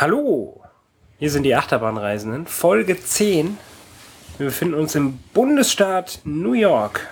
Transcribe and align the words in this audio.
Hallo, 0.00 0.60
hier 1.18 1.28
sind 1.28 1.42
die 1.42 1.56
Achterbahnreisenden, 1.56 2.46
Folge 2.46 3.00
10. 3.02 3.58
Wir 4.36 4.46
befinden 4.46 4.74
uns 4.74 4.94
im 4.94 5.18
Bundesstaat 5.34 6.20
New 6.22 6.52
York 6.52 7.08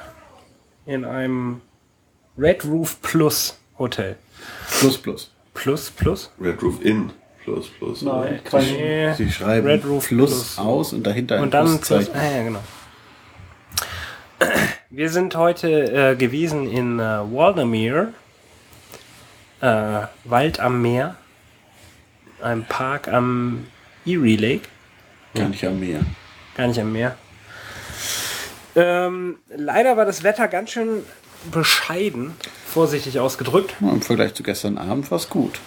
in 0.84 1.04
einem 1.04 1.62
Red 2.38 2.64
Roof 2.64 3.02
Plus 3.02 3.58
Hotel. 3.76 4.14
Plus, 4.78 4.98
plus. 4.98 5.32
Plus, 5.52 5.90
plus? 5.90 6.30
Red 6.40 6.62
Roof 6.62 6.80
Inn. 6.80 7.10
Plus, 7.42 7.66
plus. 7.76 8.02
Nein, 8.02 8.38
Nee. 8.52 9.12
Sie 9.14 9.32
schreiben 9.32 9.66
Red 9.66 9.84
Roof 9.84 10.06
Plus, 10.06 10.30
Plus. 10.30 10.58
aus 10.58 10.92
und 10.92 11.04
dahinter 11.04 11.38
ein 11.38 11.42
Und 11.42 11.54
dann 11.54 11.80
plus, 11.80 11.88
Pluszeichen. 11.88 12.14
ah, 12.14 12.36
ja, 12.36 12.42
genau. 12.44 12.60
Wir 14.90 15.10
sind 15.10 15.34
heute 15.34 16.12
äh, 16.12 16.14
gewesen 16.14 16.70
in 16.70 17.00
äh, 17.00 17.02
Waldermere, 17.02 18.12
äh, 19.60 20.02
Wald 20.22 20.60
am 20.60 20.80
Meer, 20.82 21.16
einem 22.46 22.64
Park 22.64 23.08
am 23.08 23.66
Erie 24.04 24.36
Lake. 24.36 24.68
Gar 25.34 25.48
nicht 25.48 25.64
am 25.66 25.80
Meer. 25.80 26.00
Gar 26.56 26.68
nicht 26.68 26.80
am 26.80 26.92
Meer. 26.92 27.16
Ähm, 28.74 29.38
leider 29.48 29.96
war 29.96 30.04
das 30.04 30.22
Wetter 30.22 30.48
ganz 30.48 30.70
schön 30.70 31.02
bescheiden, 31.50 32.34
vorsichtig 32.66 33.18
ausgedrückt. 33.20 33.74
Ja, 33.80 33.90
Im 33.90 34.02
Vergleich 34.02 34.34
zu 34.34 34.42
gestern 34.42 34.78
Abend 34.78 35.10
war 35.10 35.18
es 35.18 35.28
gut. 35.28 35.60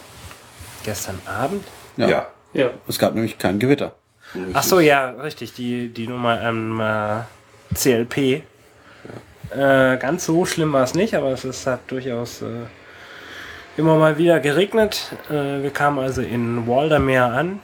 Gestern 0.84 1.20
Abend. 1.26 1.64
Ja. 1.98 2.08
Ja. 2.08 2.28
Ja. 2.54 2.70
Es 2.88 2.98
gab 2.98 3.14
nämlich 3.14 3.38
kein 3.38 3.60
Gewitter. 3.60 3.96
Ach 4.54 4.64
so, 4.64 4.80
ja, 4.80 5.10
richtig. 5.12 5.54
Die, 5.54 5.90
die 5.90 6.08
Nummer 6.08 6.42
am 6.42 6.80
äh, 6.80 7.76
CLP. 7.76 8.18
Äh, 8.18 9.98
ganz 9.98 10.26
so 10.26 10.46
schlimm 10.46 10.74
war 10.74 10.84
es 10.84 10.94
nicht, 10.94 11.16
aber 11.16 11.32
es 11.32 11.44
ist, 11.44 11.66
hat 11.66 11.80
durchaus 11.88 12.42
äh, 12.42 12.66
immer 13.80 13.98
mal 13.98 14.18
wieder 14.18 14.40
geregnet. 14.40 15.14
Äh, 15.30 15.64
wir 15.64 15.72
kamen 15.72 16.00
also 16.00 16.22
in 16.22 16.68
Waldermere 16.68 17.32
an. 17.32 17.60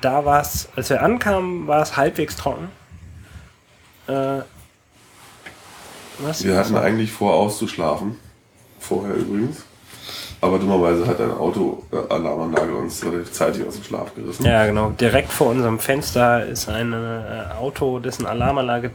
Da 0.00 0.24
war 0.24 0.40
es, 0.40 0.68
als 0.74 0.90
wir 0.90 1.02
ankamen, 1.02 1.66
war 1.66 1.82
es 1.82 1.96
halbwegs 1.96 2.36
trocken. 2.36 2.70
Äh, 4.06 4.40
was? 6.18 6.44
Wir 6.44 6.56
hatten 6.56 6.76
eigentlich 6.76 7.12
vor 7.12 7.34
auszuschlafen. 7.34 8.16
Vorher 8.80 9.14
übrigens. 9.14 9.64
Aber 10.40 10.58
dummerweise 10.58 11.06
hat 11.06 11.20
ein 11.20 11.32
Auto 11.32 11.84
äh, 11.90 11.96
uns 11.96 13.04
relativ 13.04 13.32
zeitig 13.32 13.66
aus 13.66 13.74
dem 13.74 13.84
Schlaf 13.84 14.14
gerissen. 14.14 14.44
Ja, 14.44 14.66
genau. 14.66 14.90
Direkt 14.90 15.32
vor 15.32 15.48
unserem 15.48 15.78
Fenster 15.78 16.46
ist 16.46 16.68
ein 16.68 16.92
äh, 16.92 17.54
Auto, 17.58 17.98
dessen 17.98 18.24
Alarmanlage 18.24 18.92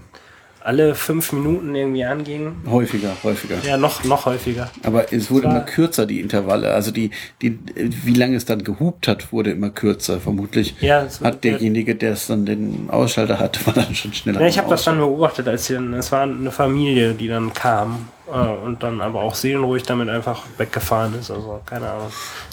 alle 0.64 0.96
fünf 0.96 1.32
Minuten 1.34 1.76
irgendwie 1.76 2.06
anging. 2.06 2.56
Häufiger, 2.70 3.10
häufiger. 3.24 3.56
Ja, 3.68 3.78
noch, 3.78 4.04
noch 4.04 4.26
häufiger. 4.26 4.70
Aber 4.84 5.12
es 5.12 5.30
wurde 5.30 5.48
immer 5.48 5.62
kürzer, 5.62 6.06
die 6.06 6.20
Intervalle. 6.22 6.74
Also 6.74 6.92
die, 6.92 7.12
die, 7.42 7.60
wie 7.76 8.14
lange 8.14 8.36
es 8.38 8.46
dann 8.46 8.64
gehupt 8.64 9.08
hat, 9.08 9.32
wurde 9.34 9.52
immer 9.52 9.70
kürzer. 9.70 10.20
Vermutlich 10.20 10.76
Ja, 10.82 11.06
hat 11.24 11.44
derjenige, 11.44 11.96
der 11.96 12.14
es 12.14 12.28
dann 12.28 12.46
den 12.46 12.90
Ausschalter 12.90 13.40
hatte, 13.40 13.66
war 13.66 13.74
dann 13.74 13.94
schon 13.94 14.14
schneller. 14.14 14.42
Ja, 14.42 14.48
ich 14.48 14.58
habe 14.58 14.70
das 14.70 14.84
dann 14.84 14.98
beobachtet, 14.98 15.48
als 15.48 15.68
hier, 15.68 15.82
es 15.98 16.12
war 16.12 16.24
eine 16.24 16.52
Familie, 16.52 17.14
die 17.14 17.28
dann 17.28 17.54
kam 17.54 18.08
äh, 18.32 18.38
und 18.66 18.84
dann 18.84 19.02
aber 19.02 19.22
auch 19.22 19.36
seelenruhig 19.36 19.84
damit 19.84 20.10
einfach 20.10 20.44
weggefahren 20.58 21.14
ist. 21.20 21.30
Also 21.30 21.60
keine 21.66 21.90
Ahnung. 21.90 22.08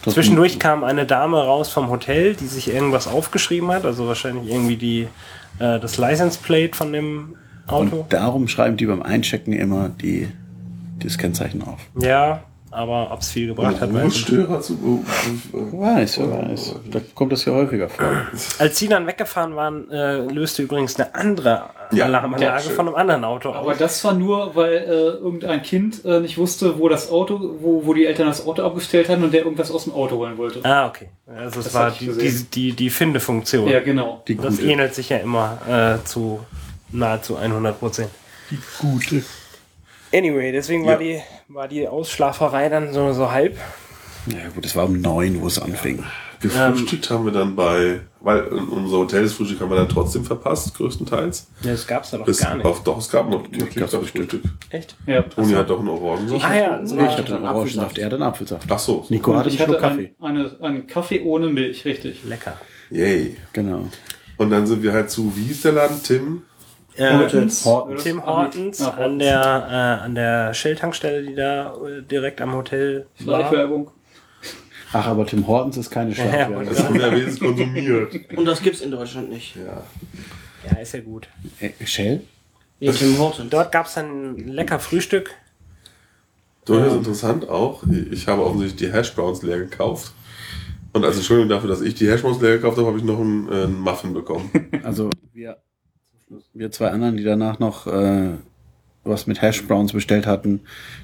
Das- 0.05 0.15
Zwischendurch 0.15 0.59
kam 0.59 0.85
eine 0.85 1.07
Dame 1.07 1.39
raus 1.43 1.69
vom 1.71 1.91
Hotel, 1.91 2.35
die 2.35 2.47
sich 2.47 2.69
irgendwas 2.73 3.07
aufgeschrieben 3.07 3.71
hat, 3.71 3.85
also 3.85 4.09
wahrscheinlich 4.09 4.51
irgendwie 4.53 4.77
die 4.77 5.09
äh, 5.61 5.79
das 5.79 5.97
License 5.99 6.39
Plate 6.43 6.75
von 6.77 6.93
dem 6.93 7.37
Auto. 7.73 7.97
Und 8.01 8.13
darum 8.13 8.49
schreiben 8.49 8.77
die 8.77 8.87
beim 8.87 9.03
Einchecken 9.03 9.53
immer 9.53 9.89
die, 9.89 10.29
das 11.03 11.19
Kennzeichen 11.19 11.63
auf. 11.63 11.79
ja, 12.01 12.43
aber 12.73 13.11
ob 13.11 13.19
es 13.19 13.33
viel 13.33 13.49
gebracht 13.49 13.81
hat, 13.81 13.93
weiß 13.93 14.15
ich 14.15 14.31
nicht. 14.31 14.63
Zu. 14.63 15.05
Weiß, 15.53 16.21
wer 16.21 16.51
weiß. 16.51 16.77
Da 16.93 17.01
kommt 17.17 17.33
das 17.33 17.45
ja 17.45 17.53
häufiger 17.53 17.89
vor. 17.89 18.07
Als 18.61 18.79
sie 18.79 18.87
dann 18.87 19.09
weggefahren 19.09 19.57
waren, 19.57 19.91
äh, 19.91 20.19
löste 20.19 20.63
übrigens 20.63 20.95
eine 20.95 21.13
andere 21.15 21.65
Ja, 21.91 22.05
Alarmanlage 22.05 22.69
ja, 22.69 22.71
von 22.71 22.87
einem 22.87 22.95
anderen 22.97 23.25
Auto 23.25 23.53
Aber 23.53 23.73
aus. 23.73 23.79
das 23.79 24.05
war 24.05 24.15
nur, 24.15 24.55
weil 24.55 24.73
äh, 24.75 24.85
irgendein 24.89 25.63
Kind 25.63 26.05
äh, 26.05 26.21
nicht 26.21 26.39
wusste, 26.39 26.79
wo 26.79 26.89
das 26.89 27.11
Auto, 27.11 27.41
wo, 27.61 27.85
wo 27.87 27.93
die 27.93 28.07
Eltern 28.07 28.29
das 28.29 28.47
Auto 28.47 28.63
abgestellt 28.63 29.09
hatten 29.09 29.25
und 29.25 29.35
der 29.35 29.43
irgendwas 29.43 29.73
aus 29.73 29.85
dem 29.85 29.93
Auto 29.95 30.17
holen 30.19 30.39
wollte. 30.39 30.61
Ah, 30.65 30.87
okay. 30.87 31.09
Also 31.27 31.59
es 31.59 31.65
Das 31.67 31.75
war 31.75 31.87
hatte 31.87 32.05
ich 32.05 32.11
die, 32.19 32.19
die, 32.29 32.45
die, 32.45 32.73
die 32.75 32.91
Findefunktion. 32.91 33.69
Ja, 33.69 33.81
genau. 33.81 34.23
Die 34.29 34.37
Das 34.37 34.61
ähnelt 34.61 34.95
sich 34.95 35.09
ja 35.09 35.17
immer 35.17 35.59
äh, 35.69 36.05
zu 36.07 36.39
nahezu 36.93 37.37
100 37.37 37.79
Prozent. 37.79 38.11
gute. 38.79 39.23
Anyway, 40.13 40.51
deswegen 40.53 40.85
war, 40.87 41.01
Ja. 41.01 41.19
die, 41.19 41.21
war 41.49 41.69
die 41.69 41.87
Ausschlaferei 41.87 42.69
dann 42.69 42.93
so, 42.93 43.13
so 43.13 43.31
halb. 43.31 43.57
Ja 44.27 44.49
gut, 44.55 44.67
es 44.67 44.75
war 44.77 44.85
um 44.87 45.01
neun, 45.01 45.41
wo 45.41 45.47
es 45.47 45.59
anfing. 45.61 46.05
Gefrühstückt 46.41 47.11
haben 47.11 47.27
wir 47.27 47.33
dann 47.33 47.55
bei. 47.55 48.01
Weil 48.23 48.45
in 48.49 48.69
unser 48.69 48.99
Hotel 48.99 49.23
das 49.23 49.33
Frühstück 49.35 49.61
haben 49.61 49.71
wir 49.71 49.77
dann 49.77 49.89
trotzdem 49.89 50.25
verpasst, 50.25 50.75
größtenteils. 50.75 51.47
Ja, 51.63 51.71
das 51.73 51.87
gab's 51.87 52.11
da 52.11 52.19
doch 52.19 52.25
Bis 52.27 52.41
gar 52.41 52.55
nicht. 52.57 52.67
auf, 52.67 52.83
doch, 52.83 52.99
es 52.99 53.09
gab 53.11 53.31
noch 53.31 53.45
gab's 53.51 53.75
gab's 53.75 53.97
bestimmt. 53.97 54.31
Frühstück. 54.31 54.53
Echt? 54.71 54.97
Ja. 55.07 55.23
Toni 55.23 55.53
hat 55.53 55.69
doch 55.71 55.79
einen 55.81 55.89
Orangensaft. 55.89 56.45
Ah 56.45 56.55
ja, 56.55 56.87
so 56.87 56.97
Ich 56.97 57.03
hatte 57.03 57.37
einen 57.37 57.45
Orangensaft, 57.47 57.99
er 57.99 58.07
hatte 58.07 58.17
einen 58.17 58.23
Apfelsaft. 58.25 58.67
Ach 58.71 58.79
so. 58.79 59.07
Nico 59.11 59.35
hatte 59.35 59.49
einen 59.49 59.55
Ich 59.55 59.61
hatte 59.61 59.77
Kaffee. 59.79 60.15
ein, 60.21 60.37
eine, 60.37 60.57
einen 60.63 60.87
Kaffee 60.87 61.21
ohne 61.23 61.49
Milch, 61.49 61.85
richtig. 61.85 62.25
lecker. 62.25 62.57
Yay. 62.91 63.37
Genau. 63.53 63.87
Und 64.39 64.51
dann 64.51 64.67
sind 64.67 64.83
wir 64.83 64.93
halt 64.93 65.11
zu, 65.11 65.33
wie 65.37 65.45
hieß 65.45 65.63
der 65.63 65.73
Laden? 65.73 66.03
Tim? 66.03 66.43
Äh, 67.01 67.19
Hortons. 67.19 67.65
Hortons. 67.65 68.03
Tim 68.03 68.25
Hortons 68.27 68.81
Ah, 68.83 68.91
an 68.91 69.19
der, 69.19 69.41
äh, 70.01 70.05
an 70.05 70.15
der 70.15 70.55
Shell-Tankstelle, 70.55 71.23
die 71.27 71.35
da 71.35 71.75
äh, 71.77 72.03
direkt 72.03 72.41
am 72.41 72.55
Hotel 72.55 73.07
war. 73.21 73.41
Schleichwerbung. 73.41 73.91
Ach, 74.93 75.07
aber 75.07 75.25
Tim 75.27 75.47
Hortons 75.47 75.77
ist 75.77 75.91
keine 75.91 76.15
Schlafwerbung. 76.15 76.67
Das 76.67 76.83
haben 76.83 76.95
wir 76.95 77.03
ja 77.03 77.13
wenigstens 77.13 77.41
konsumiert. 77.41 78.13
Und 78.37 78.45
das 78.45 78.61
gibt's 78.63 78.81
in 78.81 78.91
Deutschland 78.91 79.31
nicht. 79.31 79.57
Ja. 79.57 79.83
Ja, 80.71 80.79
ist 80.79 80.93
ja 80.93 81.01
gut. 81.01 81.29
Äh, 81.61 81.71
Shell? 81.87 82.23
Wie 82.81 82.91
Tim 82.91 83.19
Hortons. 83.19 83.51
Dort 83.51 83.73
gab's 83.73 83.95
dann 83.95 84.37
lecker 84.37 84.79
Frühstück. 84.79 85.31
Durchaus 86.65 86.95
interessant 86.95 87.49
auch. 87.49 87.83
Ich 88.11 88.27
habe 88.29 88.45
offensichtlich 88.45 88.89
die 88.91 88.93
Hash 88.95 89.15
Browns 89.15 89.43
leer 89.43 89.59
gekauft. 89.59 90.13
Und 90.93 91.05
als 91.05 91.17
Entschuldigung 91.17 91.49
dafür, 91.49 91.69
dass 91.71 91.81
ich 91.81 91.95
die 91.95 92.11
Hash 92.11 92.23
Browns 92.23 92.41
leer 92.41 92.57
gekauft 92.57 92.77
habe, 92.77 92.87
habe 92.89 92.99
ich 92.99 93.05
noch 93.05 93.19
einen, 93.21 93.49
äh, 93.49 93.63
einen 93.65 93.79
Muffin 93.81 94.13
bekommen. 94.13 94.51
Also 94.83 95.09
wir, 95.33 95.57
wir 96.55 96.71
zwei 96.71 96.89
anderen, 96.89 97.17
die 97.17 97.25
danach 97.25 97.59
noch 97.59 97.87
äh, 97.87 98.31
was 99.05 99.27
mit 99.27 99.41
Hash 99.41 99.67
Browns 99.67 99.93
bestellt 99.93 100.27
hatten, 100.27 100.61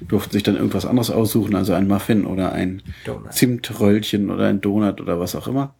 durften 0.07 0.33
sich 0.33 0.43
dann 0.43 0.55
irgendwas 0.55 0.85
anderes 0.85 1.09
aussuchen, 1.09 1.55
also 1.55 1.73
ein 1.73 1.87
Muffin 1.87 2.25
oder 2.25 2.51
ein 2.51 2.83
Donut. 3.05 3.33
Zimtröllchen 3.33 4.29
oder 4.29 4.47
ein 4.47 4.61
Donut 4.61 5.01
oder 5.01 5.19
was 5.19 5.35
auch 5.35 5.47
immer. 5.47 5.73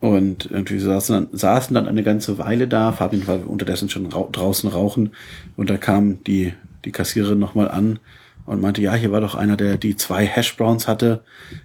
Und 0.00 0.50
irgendwie 0.50 0.78
saßen 0.78 1.14
dann, 1.14 1.28
saßen 1.38 1.74
dann 1.74 1.86
eine 1.86 2.02
ganze 2.02 2.38
Weile 2.38 2.66
da. 2.66 2.90
Fabian 2.90 3.26
war 3.28 3.48
unterdessen 3.48 3.88
schon 3.88 4.06
rau 4.06 4.28
draußen 4.32 4.68
rauchen. 4.68 5.12
Und 5.56 5.70
da 5.70 5.76
kam 5.76 6.24
die, 6.24 6.54
die 6.84 6.90
Kassiererin 6.90 7.38
nochmal 7.38 7.70
an 7.70 8.00
und 8.44 8.60
meinte, 8.60 8.82
ja, 8.82 8.94
hier 8.94 9.12
war 9.12 9.20
doch 9.20 9.34
einer, 9.34 9.56
der 9.56 9.76
die 9.76 9.96
zwei 9.96 10.26
Hash 10.26 10.56
Browns 10.56 10.88
hatte. 10.88 11.22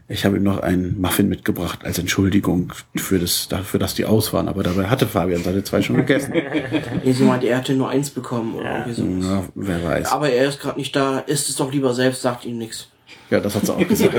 Ich 0.08 0.26
habe 0.26 0.38
ihm 0.38 0.44
noch 0.44 0.60
einen 0.60 1.02
Muffin 1.02 1.28
mitgebracht 1.28 1.84
als 1.84 1.98
Entschuldigung 1.98 2.72
für 2.96 3.18
das, 3.20 3.48
dafür, 3.48 3.80
dass 3.80 3.96
die 3.96 4.06
aus 4.06 4.32
waren. 4.34 4.48
Aber 4.48 4.64
dabei 4.64 4.86
hatte 4.86 5.08
Fabian 5.08 5.44
seine 5.44 5.64
zwei 5.64 5.82
schon 5.82 5.96
gegessen. 5.98 6.34
Nee, 7.04 7.14
sie 7.14 7.24
meinte, 7.24 7.48
er 7.48 7.58
hätte 7.60 7.74
nur 7.74 7.90
eins 7.90 8.10
bekommen 8.10 8.56
oder 8.56 8.86
irgendwie 8.88 9.22
sowas. 9.22 9.26
ja, 9.26 9.44
wer 9.56 9.84
weiß. 9.84 10.12
Aber 10.12 10.30
er 10.30 10.48
ist 10.48 10.60
gerade 10.60 10.78
nicht 10.78 10.96
da, 10.96 11.20
isst 11.20 11.50
es 11.50 11.56
doch 11.56 11.72
lieber 11.72 11.94
selbst, 11.94 12.22
sagt 12.22 12.46
ihm 12.46 12.58
nichts. 12.58 12.90
Ja, 13.30 13.40
das 13.40 13.56
hat 13.56 13.66
sie 13.66 13.74
auch 13.74 13.88
gesagt. 13.88 14.14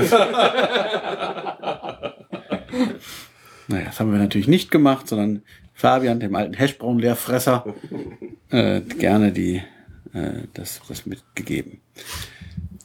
naja, 3.67 3.85
das 3.85 3.99
haben 3.99 4.11
wir 4.11 4.19
natürlich 4.19 4.47
nicht 4.47 4.71
gemacht, 4.71 5.07
sondern 5.07 5.43
Fabian, 5.73 6.19
dem 6.19 6.35
alten 6.35 6.53
Hashbraun-Lehrfresser, 6.55 7.65
äh, 8.49 8.81
gerne 8.81 9.31
die, 9.31 9.61
äh, 10.13 10.47
das, 10.53 10.81
das 10.87 11.05
mitgegeben. 11.05 11.79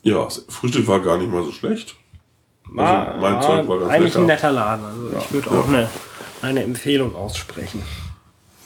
Ja, 0.04 0.25
das 0.25 0.44
Frühstück 0.48 0.87
war 0.87 1.00
gar 1.00 1.19
nicht 1.19 1.31
mal 1.31 1.42
so 1.44 1.50
schlecht. 1.53 1.97
War, 2.70 3.09
Also, 3.09 3.20
mein 3.20 3.42
Zeug 3.42 3.69
war 3.69 3.78
ganz 3.81 3.91
eigentlich 3.92 4.15
ein 4.16 4.22
lecker. 4.26 4.34
netter 4.34 4.52
Laden. 4.52 4.84
Also 4.84 5.08
ich 5.19 5.32
würde 5.32 5.50
auch 5.50 5.69
eine, 5.69 5.88
eine 6.43 6.62
Empfehlung 6.62 7.14
aussprechen. 7.14 7.82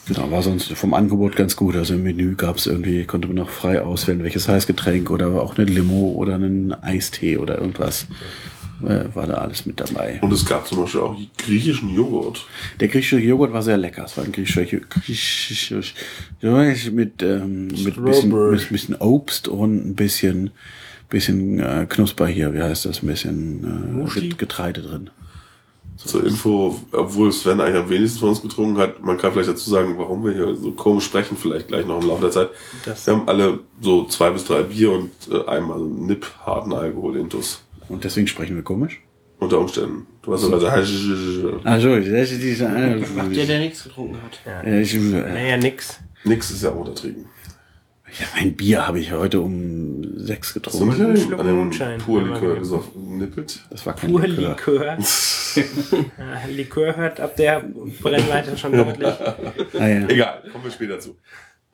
Genau, 0.06 0.30
war 0.30 0.42
sonst 0.42 0.72
vom 0.72 0.94
Angebot 0.94 1.36
ganz 1.36 1.54
gut. 1.56 1.76
Also 1.76 1.94
im 1.94 2.02
Menü 2.02 2.34
gab 2.34 2.56
es 2.56 2.66
irgendwie, 2.66 3.04
konnte 3.04 3.28
man 3.28 3.36
noch 3.36 3.50
frei 3.50 3.82
auswählen, 3.82 4.22
welches 4.22 4.48
Heißgetränk 4.48 5.10
oder 5.10 5.28
auch 5.42 5.56
eine 5.58 5.66
Limo 5.66 6.12
oder 6.16 6.34
einen 6.36 6.72
Eistee 6.82 7.36
oder 7.38 7.58
irgendwas. 7.58 8.06
Äh, 8.82 9.06
war 9.14 9.26
da 9.26 9.34
alles 9.34 9.66
mit 9.66 9.80
dabei. 9.80 10.18
Und 10.22 10.32
es 10.32 10.46
gab 10.46 10.66
zum 10.66 10.80
Beispiel 10.80 11.00
auch 11.00 11.16
griechischen 11.36 11.92
Joghurt. 11.94 12.46
Der 12.78 12.86
griechische 12.88 13.18
Joghurt 13.18 13.52
war 13.52 13.60
sehr 13.62 13.76
lecker. 13.76 14.04
Es 14.04 14.16
war 14.16 14.24
ein 14.24 14.30
griechischer 14.32 14.62
Jo- 14.62 14.80
griechischer 14.88 15.80
Joghurt 16.40 16.92
mit, 16.92 17.20
ähm, 17.22 17.66
mit 17.66 17.96
ein 17.98 18.04
bisschen, 18.04 18.32
ein 18.32 18.68
bisschen 18.70 18.94
Obst 18.94 19.48
und 19.48 19.84
ein 19.90 19.94
bisschen, 19.96 20.52
bisschen 21.08 21.58
äh, 21.58 21.86
Knusper 21.88 22.26
hier. 22.26 22.52
Wie 22.54 22.62
heißt 22.62 22.84
das? 22.84 23.02
Ein 23.02 23.06
bisschen 23.06 24.06
äh, 24.06 24.28
Getreide 24.36 24.82
drin. 24.82 25.10
Zur 25.96 26.24
Info, 26.24 26.78
obwohl 26.92 27.32
Sven 27.32 27.60
eigentlich 27.60 27.82
am 27.82 27.90
wenigsten 27.90 28.20
von 28.20 28.28
uns 28.28 28.40
getrunken 28.40 28.78
hat, 28.78 29.02
man 29.02 29.18
kann 29.18 29.32
vielleicht 29.32 29.48
dazu 29.48 29.68
sagen, 29.68 29.94
warum 29.98 30.24
wir 30.24 30.32
hier 30.32 30.54
so 30.54 30.70
komisch 30.70 31.04
sprechen, 31.06 31.36
vielleicht 31.36 31.66
gleich 31.68 31.86
noch 31.86 32.00
im 32.00 32.06
Laufe 32.08 32.22
der 32.22 32.30
Zeit. 32.30 32.50
Das- 32.84 33.04
wir 33.06 33.14
haben 33.14 33.26
alle 33.28 33.58
so 33.80 34.04
zwei 34.06 34.30
bis 34.30 34.44
drei 34.44 34.62
Bier 34.62 34.92
und 34.92 35.10
äh, 35.32 35.44
einmal 35.48 35.80
Nip 35.80 36.24
harten 36.46 36.72
Alkohol 36.72 37.16
intus. 37.16 37.62
Und 37.88 38.04
deswegen 38.04 38.28
sprechen 38.28 38.54
wir 38.54 38.62
komisch. 38.62 39.00
Unter 39.40 39.58
Umständen. 39.58 40.06
Du 40.22 40.32
hast 40.32 40.42
sogar 40.42 40.60
so. 40.60 40.66
Also, 41.64 41.96
das 41.96 42.32
ist 42.32 42.42
diese 42.42 42.68
Macht 42.68 43.34
der, 43.36 43.46
der 43.46 43.58
nichts 43.60 43.84
getrunken 43.84 44.16
hat. 44.22 44.64
Ja, 44.64 44.78
ich, 44.80 44.92
ja, 44.92 45.00
Naja, 45.00 45.56
nix. 45.56 45.98
Nix 46.24 46.50
ist 46.50 46.62
ja 46.62 46.70
untertrieben. 46.70 47.26
Mein 48.34 48.54
Bier 48.54 48.86
habe 48.86 48.98
ich 49.00 49.12
heute 49.12 49.40
um 49.40 50.02
sechs 50.18 50.52
So 50.54 50.60
getrunken. 50.60 50.88
mit 50.88 50.98
dem, 50.98 51.16
Schluck 51.16 51.44
Mondschein. 51.44 51.98
Purlikör 52.00 52.56
gesoffen, 52.58 53.18
nippelt. 53.18 53.60
Das 53.70 53.84
war 53.86 53.94
kein 53.94 54.10
Pur 54.10 54.26
Likör. 54.26 54.96
Likör. 54.96 54.98
ja, 56.18 56.48
Likör 56.54 56.96
hört 56.96 57.20
ab 57.20 57.36
der 57.36 57.62
Brennweite 58.02 58.56
schon 58.56 58.72
deutlich. 58.76 59.08
Ah, 59.78 59.86
ja. 59.86 60.08
Egal, 60.08 60.42
kommen 60.52 60.64
wir 60.64 60.70
später 60.70 60.98
zu. 61.00 61.16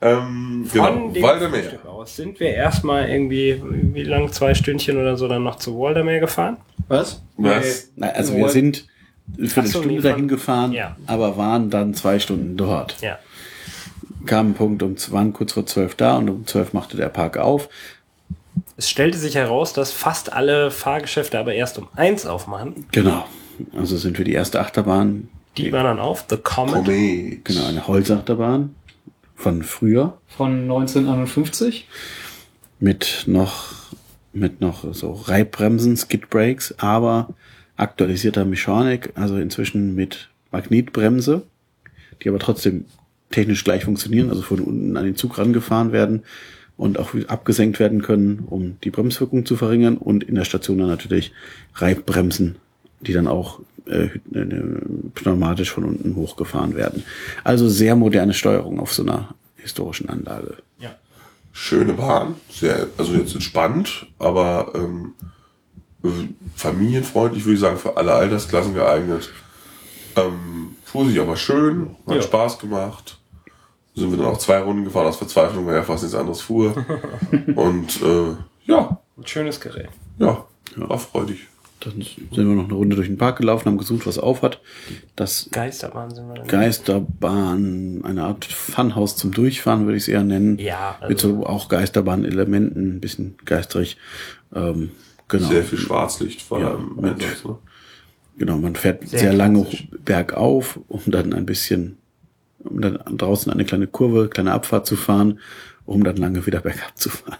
Ähm, 0.01 0.65
Von 0.67 0.71
genau, 0.93 1.09
dem 1.09 1.23
Waldemar. 1.23 1.59
Frühstück 1.59 1.85
aus 1.85 2.15
sind 2.17 2.39
wir 2.39 2.49
erstmal 2.49 3.09
irgendwie, 3.09 3.61
wie 3.93 4.03
lang, 4.03 4.31
zwei 4.31 4.53
Stündchen 4.53 4.97
oder 4.97 5.15
so 5.15 5.27
dann 5.27 5.43
noch 5.43 5.55
zu 5.55 5.79
Waldermeer 5.79 6.19
gefahren. 6.19 6.57
Was? 6.89 7.23
Was? 7.37 7.91
Nein, 7.95 8.11
also 8.13 8.35
wir 8.35 8.49
sind 8.49 8.87
für 9.39 9.51
Ach 9.53 9.57
eine 9.59 9.67
so, 9.67 9.79
Stunde 9.81 10.01
dahin 10.01 10.17
von- 10.19 10.27
gefahren, 10.27 10.71
Ja. 10.73 10.97
aber 11.07 11.37
waren 11.37 11.69
dann 11.69 11.93
zwei 11.93 12.19
Stunden 12.19 12.57
dort. 12.57 12.97
Ja. 13.01 13.17
Kam 14.25 14.51
ein 14.51 14.53
Punkt 14.53 14.83
um, 14.83 14.95
waren 15.11 15.33
kurz 15.33 15.53
vor 15.53 15.65
zwölf 15.65 15.95
da 15.95 16.17
und 16.17 16.29
um 16.29 16.47
zwölf 16.47 16.73
machte 16.73 16.97
der 16.97 17.09
Park 17.09 17.37
auf. 17.37 17.69
Es 18.77 18.89
stellte 18.89 19.17
sich 19.17 19.35
heraus, 19.35 19.73
dass 19.73 19.91
fast 19.91 20.33
alle 20.33 20.71
Fahrgeschäfte 20.71 21.37
aber 21.39 21.53
erst 21.53 21.77
um 21.77 21.87
eins 21.95 22.25
aufmachen. 22.25 22.85
Genau. 22.91 23.25
Also 23.77 23.97
sind 23.97 24.17
wir 24.17 24.25
die 24.25 24.33
erste 24.33 24.59
Achterbahn, 24.59 25.29
Die 25.57 25.71
war 25.71 25.83
dann 25.83 25.99
auf, 25.99 26.25
The 26.29 26.37
Comet. 26.37 26.85
Komet. 26.85 27.45
genau, 27.45 27.65
eine 27.67 27.87
Holzachterbahn 27.87 28.75
von 29.35 29.63
früher 29.63 30.17
Von 30.27 30.63
1951. 30.63 31.87
mit 32.79 33.23
noch, 33.27 33.73
mit 34.33 34.59
noch 34.61 34.93
so 34.93 35.13
Reibbremsen, 35.13 35.95
Skid 35.97 36.29
Brakes, 36.29 36.75
aber 36.77 37.29
aktualisierter 37.77 38.45
Mechanik, 38.45 39.11
also 39.15 39.37
inzwischen 39.37 39.95
mit 39.95 40.29
Magnetbremse, 40.51 41.43
die 42.21 42.29
aber 42.29 42.39
trotzdem 42.39 42.85
technisch 43.31 43.63
gleich 43.63 43.85
funktionieren, 43.85 44.29
also 44.29 44.41
von 44.41 44.59
unten 44.59 44.97
an 44.97 45.05
den 45.05 45.15
Zug 45.15 45.37
rangefahren 45.37 45.91
werden 45.91 46.23
und 46.77 46.99
auch 46.99 47.13
wieder 47.13 47.29
abgesenkt 47.29 47.79
werden 47.79 48.01
können, 48.01 48.45
um 48.47 48.77
die 48.83 48.91
Bremswirkung 48.91 49.45
zu 49.45 49.55
verringern 49.55 49.97
und 49.97 50.23
in 50.23 50.35
der 50.35 50.45
Station 50.45 50.77
dann 50.77 50.87
natürlich 50.87 51.31
Reibbremsen, 51.75 52.55
die 53.01 53.13
dann 53.13 53.27
auch 53.27 53.59
äh, 53.87 54.09
äh, 54.33 54.45
pneumatisch 55.13 55.71
von 55.71 55.85
unten 55.85 56.15
hochgefahren 56.15 56.75
werden. 56.75 57.03
Also 57.43 57.69
sehr 57.69 57.95
moderne 57.95 58.33
Steuerung 58.33 58.79
auf 58.79 58.93
so 58.93 59.03
einer 59.03 59.35
historischen 59.57 60.09
Anlage. 60.09 60.57
Ja. 60.79 60.95
Schöne 61.51 61.93
Bahn. 61.93 62.35
Sehr, 62.49 62.87
also 62.97 63.13
jetzt 63.13 63.33
entspannt, 63.33 64.07
aber 64.19 64.71
ähm, 64.75 65.13
äh, 66.03 66.09
familienfreundlich, 66.55 67.45
würde 67.45 67.55
ich 67.55 67.59
sagen, 67.61 67.77
für 67.77 67.95
alle 67.95 68.13
Altersklassen 68.13 68.73
geeignet. 68.73 69.29
Ähm, 70.15 70.75
fuhr 70.83 71.05
sich 71.07 71.19
aber 71.19 71.35
schön, 71.35 71.95
hat 72.07 72.15
Ja. 72.15 72.21
Spaß 72.21 72.59
gemacht. 72.59 73.17
Sind 73.95 74.11
wir 74.11 74.17
dann 74.17 74.27
auch 74.27 74.37
zwei 74.37 74.59
Runden 74.59 74.83
gefahren 74.83 75.07
aus 75.07 75.17
Verzweiflung, 75.17 75.65
weil 75.67 75.75
er 75.75 75.83
fast 75.83 76.03
nichts 76.03 76.17
anderes 76.17 76.41
fuhr. 76.41 76.73
Und 77.55 78.01
äh, 78.01 78.35
ja, 78.65 78.99
Ein 79.17 79.25
schönes 79.27 79.59
Gerät. 79.59 79.89
ja, 80.19 80.43
war 80.75 80.99
freudig. 80.99 81.47
Dann 81.81 81.93
sind 82.01 82.31
wir 82.31 82.43
noch 82.45 82.63
eine 82.65 82.73
Runde 82.73 82.95
durch 82.95 83.07
den 83.09 83.17
Park 83.17 83.37
gelaufen, 83.37 83.65
haben 83.67 83.77
gesucht, 83.77 84.07
was 84.07 84.17
auf 84.17 84.41
hat. 84.41 84.59
Das 85.15 85.49
Geisterbahn 85.51 86.13
sind 86.13 86.27
wir 86.27 86.35
dann. 86.35 86.47
Geisterbahn, 86.47 88.01
eine 88.03 88.23
Art 88.23 88.45
Funhaus 88.45 89.15
zum 89.17 89.31
Durchfahren, 89.31 89.85
würde 89.85 89.97
ich 89.97 90.03
es 90.03 90.07
eher 90.07 90.23
nennen. 90.23 90.57
Ja, 90.57 90.97
Mit 91.07 91.23
also, 91.23 91.37
so 91.41 91.45
auch 91.45 91.69
Geisterbahn-Elementen, 91.69 92.95
ein 92.95 92.99
bisschen 93.01 93.35
geisterig. 93.45 93.97
Ähm, 94.53 94.91
genau. 95.27 95.47
Sehr 95.47 95.63
viel 95.63 95.77
Schwarzlicht 95.77 96.41
vor 96.41 96.59
Ja, 96.59 96.71
allem. 96.71 96.95
mit- 96.95 97.13
Einsatz, 97.23 97.43
ne? 97.45 97.57
Genau, 98.37 98.57
man 98.57 98.75
fährt 98.75 99.07
sehr, 99.07 99.19
Sehr 99.19 99.33
lange 99.33 99.65
bergauf, 100.03 100.79
um 100.87 101.01
dann 101.05 101.33
ein 101.33 101.45
bisschen, 101.45 101.97
um 102.59 102.81
dann 102.81 102.99
draußen 103.17 103.51
eine 103.51 103.63
kleine 103.65 103.87
Kurve, 103.87 104.27
kleine 104.29 104.51
Abfahrt 104.51 104.85
zu 104.85 104.95
fahren, 104.95 105.39
um 105.85 106.03
dann 106.03 106.17
lange 106.17 106.45
wieder 106.45 106.59
bergab 106.61 106.97
zu 106.97 107.09
fahren. 107.09 107.37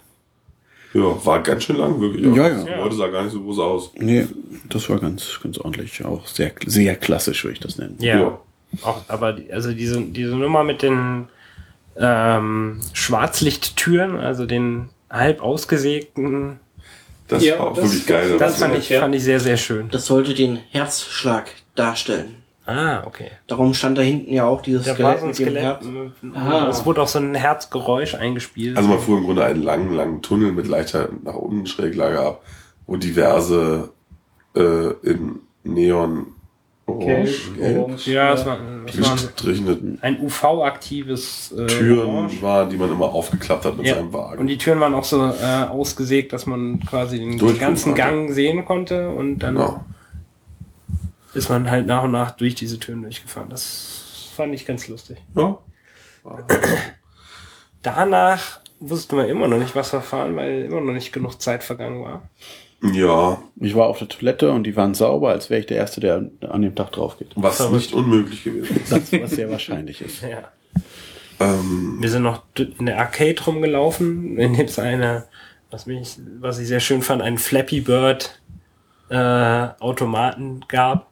Ja, 0.94 1.26
war 1.26 1.44
ganz 1.44 1.66
schön 1.66 1.76
lang, 1.76 2.00
wirklich. 2.00 2.26
Ja, 2.34 2.50
Das 2.50 2.66
ja. 2.66 2.76
Gebäude 2.78 2.96
sah 2.96 3.08
gar 3.10 3.24
nicht 3.24 3.34
so 3.34 3.42
groß 3.42 3.60
aus. 3.60 3.92
Nee, 3.98 4.28
das 4.70 4.90
war 4.90 4.98
ganz, 5.00 5.40
ganz 5.44 5.58
ordentlich. 5.58 6.06
Auch 6.06 6.26
sehr, 6.26 6.54
sehr 6.66 6.96
klassisch, 6.96 7.44
würde 7.44 7.54
ich 7.56 7.60
das 7.60 7.78
nennen. 7.78 7.96
ja. 8.00 8.20
Ja. 8.20 8.40
Auch, 8.82 9.04
aber 9.08 9.32
die, 9.34 9.54
also 9.54 9.72
diese, 9.74 10.02
diese 10.02 10.36
Nummer 10.36 10.64
mit 10.66 10.82
den 10.82 11.28
ähm, 11.98 12.82
Schwarzlichttüren, 12.94 14.18
also 14.18 14.46
den 14.46 14.90
halb 15.10 15.42
ausgesägten, 15.42 16.60
Das 17.28 17.44
Ja, 17.44 17.58
war 17.60 17.68
auch 17.72 17.74
das- 17.76 17.86
wirklich 17.86 18.06
geil. 18.08 18.30
das 18.38 18.40
Das 18.54 18.60
fand 18.60 18.76
ich, 18.78 18.90
ja. 18.90 19.00
fand 19.02 19.16
ich 19.16 19.24
sehr, 19.24 19.40
sehr 19.40 19.58
schön. 19.58 19.90
Das 19.90 20.06
sollte 20.06 20.34
den 20.34 20.58
Herzschlag 20.72 21.48
darstellen. 21.76 22.36
Ah, 22.68 23.04
okay. 23.06 23.30
Darum 23.48 23.74
stand 23.76 23.98
da 23.98 24.02
hinten 24.02 24.34
ja 24.34 24.46
auch 24.46 24.62
dieses 24.62 24.86
Da 24.86 24.98
war 25.00 25.18
so 25.18 25.26
ein 25.26 25.28
mit 25.30 25.38
dem 25.40 25.46
Skelett. 25.46 25.64
Herz. 25.64 25.86
Ah. 26.34 26.68
Es 26.70 26.86
wurde 26.86 27.02
auch 27.04 27.08
so 27.08 27.20
ein 27.20 27.36
Herzgeräusch 27.36 28.16
eingespielt. 28.16 28.76
Also 28.78 28.90
man 28.90 29.00
fuhr 29.00 29.20
im 29.20 29.26
Grunde 29.26 29.44
einen 29.46 29.62
langen, 29.62 29.94
langen 29.94 30.22
Tunnel 30.24 30.52
mit 30.52 30.68
leichter 30.68 31.10
nach 31.24 31.36
unten 31.36 31.68
Schräglage 31.68 32.20
ab, 32.20 32.42
wo 32.88 32.96
diverse 32.96 33.90
äh, 34.56 34.62
in 35.04 35.40
Neon 35.64 36.28
orange, 36.88 37.54
gelb, 37.58 37.78
Orange, 37.80 38.08
ja, 38.12 38.34
es 38.34 38.46
war, 38.46 38.58
es 38.86 39.02
war 39.02 39.18
ein 40.02 40.20
UV-aktives 40.22 41.52
äh, 41.54 41.66
Türen 41.68 42.08
Orange. 42.10 42.42
waren, 42.42 42.70
die 42.70 42.78
man 42.78 42.92
immer 42.92 43.06
aufgeklappt 43.14 43.66
hat 43.66 43.78
mit 43.78 43.88
Ja. 43.88 43.96
seinem 43.96 44.08
Und 44.08 44.14
Wagen. 44.14 44.48
die 44.48 44.58
Türen 44.58 44.80
waren 44.80 44.94
auch 44.94 45.04
so 45.04 45.26
äh, 45.26 45.64
ausgesägt, 45.70 46.32
dass 46.34 46.46
man 46.46 46.80
quasi 46.82 47.18
den 47.20 47.38
Durchgucken 47.38 47.60
ganzen. 47.60 47.96
Gang 47.96 48.32
sehen 48.32 48.66
konnte 48.66 49.10
und 49.10 49.40
dann 49.40 49.56
Genau. 49.56 49.84
ist 51.34 51.50
man 51.50 51.70
halt 51.72 51.88
nach 51.88 52.04
und 52.04 52.12
nach 52.12 52.32
durch 52.32 52.56
diese 52.56 52.80
Türen 52.80 53.02
durchgefahren. 53.02 53.50
Das 53.50 54.30
fand 54.36 54.54
ich 54.54 54.66
ganz 54.66 54.88
lustig. 54.88 55.18
Ja. 55.36 55.58
Danach 57.82 58.60
wussten 58.80 59.18
wir 59.18 59.28
immer 59.28 59.48
noch 59.48 59.58
nicht, 59.58 59.76
was 59.76 59.94
wir 59.94 60.02
fahren, 60.02 60.36
weil 60.36 60.64
immer 60.64 60.82
noch 60.82 60.94
nicht 60.94 61.14
genug 61.14 61.42
Zeit 61.42 61.64
vergangen 61.64 62.04
war. 62.04 62.24
Ja, 62.94 63.38
Ich 63.60 63.76
war 63.76 63.88
auf 63.88 64.00
der 64.00 64.08
Toilette 64.08 64.52
und 64.52 64.64
die 64.64 64.76
waren 64.76 64.94
sauber, 64.94 65.30
als 65.30 65.50
wäre 65.50 65.60
ich 65.62 65.66
der 65.66 65.78
Erste, 65.78 66.02
der 66.02 66.30
an 66.50 66.62
dem 66.62 66.76
Tag 66.76 66.92
drauf 66.92 67.18
geht. 67.18 67.32
was 67.36 67.58
Verrückt. 67.58 67.76
nicht 67.76 67.94
unmöglich 67.94 68.44
gewesen 68.44 68.78
ist. 68.78 68.92
Das, 68.92 69.12
was 69.14 69.32
sehr 69.32 69.50
wahrscheinlich 69.50 70.02
ist. 70.02 70.22
Ja. 70.22 70.50
ähm, 71.40 71.98
Wir 72.00 72.10
sind 72.10 72.24
noch 72.24 72.44
in 72.58 72.86
der 72.86 73.00
Arcade 73.00 73.44
rumgelaufen, 73.46 74.38
in 74.38 74.54
dem 74.54 74.66
es 74.66 74.80
eine, 74.80 75.26
was 75.72 75.86
mich, 75.86 76.18
was 76.40 76.60
ich 76.60 76.68
sehr 76.68 76.80
schön 76.80 77.02
fand, 77.02 77.22
einen 77.22 77.38
Flappy 77.38 77.82
Bird 77.82 78.42
äh, 79.10 79.16
Automaten 79.80 80.62
gab. 80.68 81.12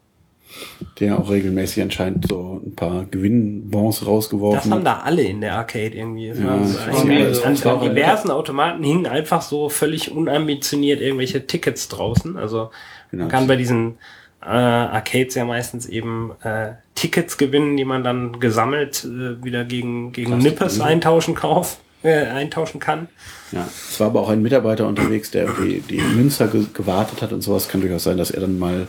Der 1.00 1.20
auch 1.20 1.30
regelmäßig 1.30 1.82
anscheinend 1.84 2.28
so 2.30 2.62
ein 2.66 2.76
paar 2.76 3.06
Gewinnbons 3.06 4.00
Das 4.00 4.08
rausgeworfen 4.08 4.72
haben 4.72 4.80
hat. 4.80 4.86
da 4.88 5.00
alle 5.04 5.24
in 5.24 5.42
der 5.42 5.56
Arcade 5.56 5.96
irgendwie. 5.96 6.28
Ja, 6.28 6.36
war 6.46 6.64
so 6.66 6.78
das 6.78 6.88
ein- 6.88 6.94
war 6.96 7.06
mehrere. 7.06 7.46
an, 7.46 7.54
Das 7.56 7.66
an 7.66 7.82
diversen 7.96 8.32
Automaten 8.32 8.84
hingen 8.84 9.08
einfach 9.08 9.42
so 9.42 9.70
völlig 9.70 10.12
unambitioniert 10.12 11.02
irgendwelche 11.02 11.48
Tickets 11.48 11.88
draußen. 11.88 12.38
Also 12.38 12.70
Genau. 13.12 13.24
man 13.24 13.32
kann 13.32 13.48
bei 13.48 13.56
diesen 13.56 13.98
äh, 14.42 14.48
Arcades 14.48 15.36
ja 15.36 15.46
meistens 15.46 15.86
eben 15.88 16.32
äh, 16.44 16.72
Tickets 16.96 17.38
gewinnen, 17.38 17.78
die 17.78 17.86
man 17.86 18.04
dann 18.04 18.40
gesammelt 18.40 19.06
äh, 19.06 19.44
wieder 19.44 19.64
gegen, 19.64 20.12
gegen 20.12 20.38
Nippes 20.38 20.82
eintauschen 20.82 21.34
kauf, 21.34 21.78
äh, 22.04 22.26
eintauschen 22.26 22.80
kann. 22.82 23.08
Ja, 23.54 23.66
es 23.90 24.00
war 24.02 24.08
aber 24.08 24.20
auch 24.22 24.30
ein 24.30 24.42
Mitarbeiter 24.42 24.86
unterwegs, 24.88 25.32
der 25.32 25.44
irgendwie 25.46 25.82
die 25.90 26.02
Münzer 26.02 26.48
ge 26.48 26.66
gewartet 26.74 27.22
hat 27.22 27.32
und 27.32 27.42
sowas. 27.42 27.70
Kann 27.70 27.80
durchaus 27.82 28.04
sein, 28.04 28.18
dass 28.18 28.32
er 28.32 28.42
dann 28.42 28.60
mal 28.60 28.88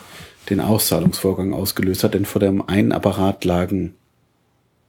den 0.50 0.60
Auszahlungsvorgang 0.60 1.52
ausgelöst 1.52 2.04
hat, 2.04 2.14
denn 2.14 2.24
vor 2.24 2.40
dem 2.40 2.66
einen 2.68 2.92
Apparat 2.92 3.44
lagen, 3.44 3.94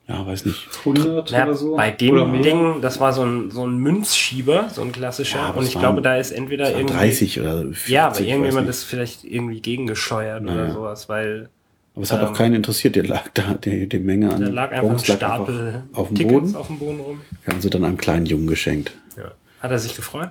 ja, 0.07 0.25
weiß 0.25 0.45
nicht, 0.45 0.67
100 0.85 1.31
Ja, 1.31 1.45
oder 1.45 1.55
so. 1.55 1.75
bei 1.75 1.87
oder 1.89 1.95
dem 1.97 2.31
mehr. 2.31 2.41
Ding, 2.41 2.81
das 2.81 2.99
war 2.99 3.11
so 3.13 3.23
ein, 3.23 3.49
so 3.51 3.65
ein 3.65 3.77
Münzschieber, 3.77 4.69
so 4.71 4.81
ein 4.83 4.91
klassischer. 4.91 5.39
Ja, 5.39 5.49
und 5.51 5.65
ich 5.67 5.75
waren- 5.75 5.81
glaube, 5.81 6.01
da 6.01 6.17
ist 6.17 6.31
entweder 6.31 6.71
irgendwie. 6.71 6.93
30 6.93 7.39
oder 7.39 7.57
40. 7.63 7.87
ja, 7.89 8.07
aber 8.07 8.19
irgendjemand 8.21 8.69
ist 8.69 8.83
vielleicht 8.83 9.23
irgendwie 9.23 9.61
gegengesteuert 9.61 10.43
oder 10.43 10.53
Naja. 10.55 10.73
sowas, 10.73 11.09
weil 11.09 11.49
Aber 11.95 12.03
es 12.03 12.11
hat 12.11 12.21
ähm, 12.21 12.27
auch 12.27 12.33
keinen 12.33 12.53
interessiert, 12.55 12.95
der 12.97 13.05
lag 13.07 13.29
da, 13.33 13.55
die, 13.55 13.87
die 13.89 13.99
Menge 13.99 14.31
an 14.33 14.41
da 14.41 14.49
lag 14.49 14.71
einfach 14.71 14.83
ein 14.83 14.89
Bons 14.89 15.07
lag 15.07 15.15
Stapel 15.15 15.67
einfach 15.89 15.97
auf 15.99 16.07
dem 16.09 16.15
Tickets 16.17 16.33
Boden. 16.33 16.55
auf 16.55 16.67
dem 16.67 16.77
Boden 16.79 16.99
rum. 16.99 17.21
Wir 17.43 17.53
haben 17.53 17.61
sie 17.61 17.69
dann 17.71 17.83
einem 17.85 17.97
kleinen 17.97 18.25
Jungen 18.27 18.47
geschenkt. 18.47 18.91
Ja. 19.17 19.31
Hat 19.61 19.71
er 19.71 19.79
sich 19.79 19.95
gefreut? 19.95 20.29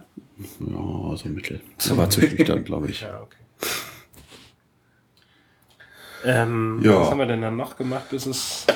Ja, 0.61 1.17
so 1.17 1.29
mittel. 1.29 1.61
Er 1.89 1.97
war 1.97 2.11
zu 2.11 2.21
schüchtern, 2.21 2.63
glaube 2.65 2.91
ich. 2.91 3.01
Ja, 3.09 3.21
okay. 3.23 3.37
Ähm, 6.25 6.81
Ja. 6.83 7.01
Was 7.01 7.11
haben 7.11 7.19
wir 7.19 7.27
denn 7.27 7.43
dann 7.43 7.57
noch 7.57 7.77
gemacht, 7.77 8.09
bis 8.11 8.27
es 8.27 8.67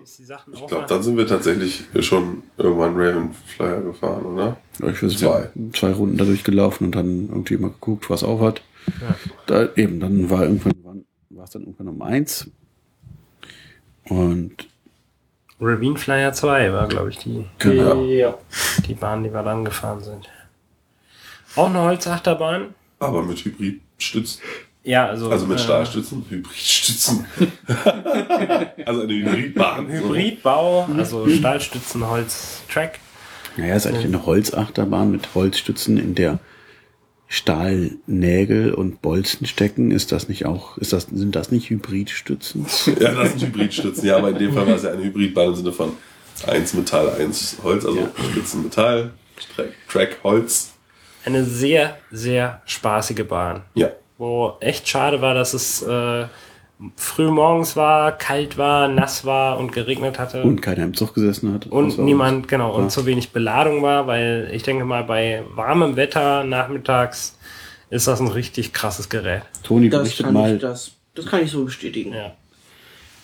bis 0.00 0.16
die 0.16 0.24
Sachen 0.24 0.52
ich 0.54 0.66
glaube, 0.66 0.86
dann 0.88 1.02
sind 1.02 1.16
wir 1.16 1.26
tatsächlich 1.26 1.84
schon 2.00 2.42
irgendwann 2.56 2.94
Raven 2.96 3.34
Flyer 3.46 3.80
gefahren, 3.80 4.24
oder? 4.26 4.56
Ja, 4.80 4.88
ich 4.88 4.96
weiß 5.02 5.02
nicht, 5.02 5.18
Zwei. 5.20 5.50
zwei 5.72 5.92
Runden 5.92 6.16
dadurch 6.16 6.42
gelaufen 6.44 6.86
und 6.86 6.94
dann 6.94 7.28
irgendwie 7.28 7.56
mal 7.58 7.70
geguckt, 7.70 8.10
was 8.10 8.22
auf 8.24 8.40
hat. 8.40 8.62
Da, 9.46 9.68
eben, 9.76 10.00
dann 10.00 10.30
war 10.30 10.42
irgendwann, 10.44 10.74
wann- 10.82 11.04
war 11.30 11.44
es 11.44 11.50
dann 11.50 11.62
irgendwann 11.62 11.88
um 11.88 12.02
eins. 12.02 12.50
Und 14.08 14.52
Ravine 15.60 15.98
Flyer 15.98 16.32
2 16.32 16.72
war, 16.72 16.88
glaube 16.88 17.10
ich, 17.10 17.18
die, 17.18 17.44
genau. 17.58 18.02
Ja. 18.04 18.38
die 18.86 18.94
Bahn, 18.94 19.24
die 19.24 19.32
wir 19.32 19.42
dann 19.42 19.64
gefahren 19.64 20.00
sind. 20.02 20.28
Auch 21.56 21.66
eine 21.68 21.80
Holzachterbahn. 21.82 22.74
Aber 23.00 23.22
mit 23.22 23.38
Hybridstützen. 23.44 24.40
Ja, 24.84 25.06
also. 25.06 25.30
Also 25.30 25.46
mit 25.46 25.58
äh, 25.58 25.62
Stahlstützen, 25.62 26.24
Hybridstützen. 26.28 27.26
also 28.86 29.02
eine 29.02 29.12
Hybridbahn. 29.12 29.88
Hybridbau, 29.88 30.88
also 30.96 31.28
Stahlstützen, 31.28 32.08
Holz, 32.08 32.62
Track. 32.72 32.98
Naja, 33.56 33.74
es 33.74 33.84
ist 33.84 33.92
eigentlich 33.92 34.06
eine 34.06 34.24
Holzachterbahn 34.24 35.10
mit 35.10 35.34
Holzstützen, 35.34 35.98
in 35.98 36.14
der 36.14 36.38
Stahlnägel 37.26 38.72
und 38.72 39.02
Bolzen 39.02 39.46
stecken. 39.46 39.90
Ist 39.90 40.12
das 40.12 40.28
nicht 40.28 40.46
auch, 40.46 40.78
ist 40.78 40.92
das, 40.92 41.08
sind 41.12 41.36
das 41.36 41.50
nicht 41.50 41.68
Hybridstützen? 41.68 42.66
Ja, 43.00 43.12
das 43.12 43.32
sind 43.32 43.42
Hybridstützen. 43.42 44.06
Ja, 44.06 44.16
aber 44.16 44.30
in 44.30 44.38
dem 44.38 44.54
Fall 44.54 44.66
war 44.66 44.76
es 44.76 44.84
ja 44.84 44.92
eine 44.92 45.02
Hybridbahn 45.02 45.48
im 45.48 45.54
Sinne 45.54 45.72
von 45.72 45.92
eins 46.46 46.72
Metall, 46.74 47.10
eins 47.18 47.58
Holz, 47.62 47.84
also 47.84 48.08
Stützen 48.30 48.62
Metall, 48.62 49.12
Track, 49.54 49.68
Track 49.88 50.16
Holz. 50.22 50.72
Eine 51.24 51.44
sehr, 51.44 51.98
sehr 52.10 52.62
spaßige 52.64 53.26
Bahn. 53.26 53.62
Ja. 53.74 53.90
Wo 54.18 54.54
echt 54.60 54.88
schade 54.88 55.20
war, 55.22 55.34
dass 55.34 55.54
es 55.54 55.80
äh, 55.82 56.26
früh 56.96 57.28
morgens 57.30 57.76
war, 57.76 58.12
kalt 58.12 58.58
war, 58.58 58.88
nass 58.88 59.24
war 59.24 59.58
und 59.58 59.72
geregnet 59.72 60.18
hatte. 60.18 60.42
Und 60.42 60.60
keiner 60.60 60.84
im 60.84 60.94
Zug 60.94 61.14
gesessen 61.14 61.54
hat. 61.54 61.66
Und 61.66 61.98
niemand, 61.98 62.48
genau, 62.48 62.70
Ja. 62.72 62.82
und 62.82 62.90
zu 62.90 63.06
wenig 63.06 63.30
Beladung 63.30 63.82
war, 63.82 64.06
weil 64.06 64.50
ich 64.52 64.62
denke 64.64 64.84
mal, 64.84 65.04
bei 65.04 65.42
warmem 65.54 65.96
Wetter 65.96 66.44
nachmittags 66.44 67.38
ist 67.90 68.06
das 68.06 68.20
ein 68.20 68.28
richtig 68.28 68.72
krasses 68.72 69.08
Gerät. 69.08 69.42
Toni 69.62 69.88
Das 69.88 70.00
berichtet 70.02 70.26
kann, 70.26 70.34
mal, 70.34 70.54
ich, 70.56 70.60
das, 70.60 70.92
das 71.14 71.26
kann 71.26 71.42
ich 71.42 71.50
so 71.50 71.64
bestätigen. 71.64 72.12
Ja. 72.12 72.32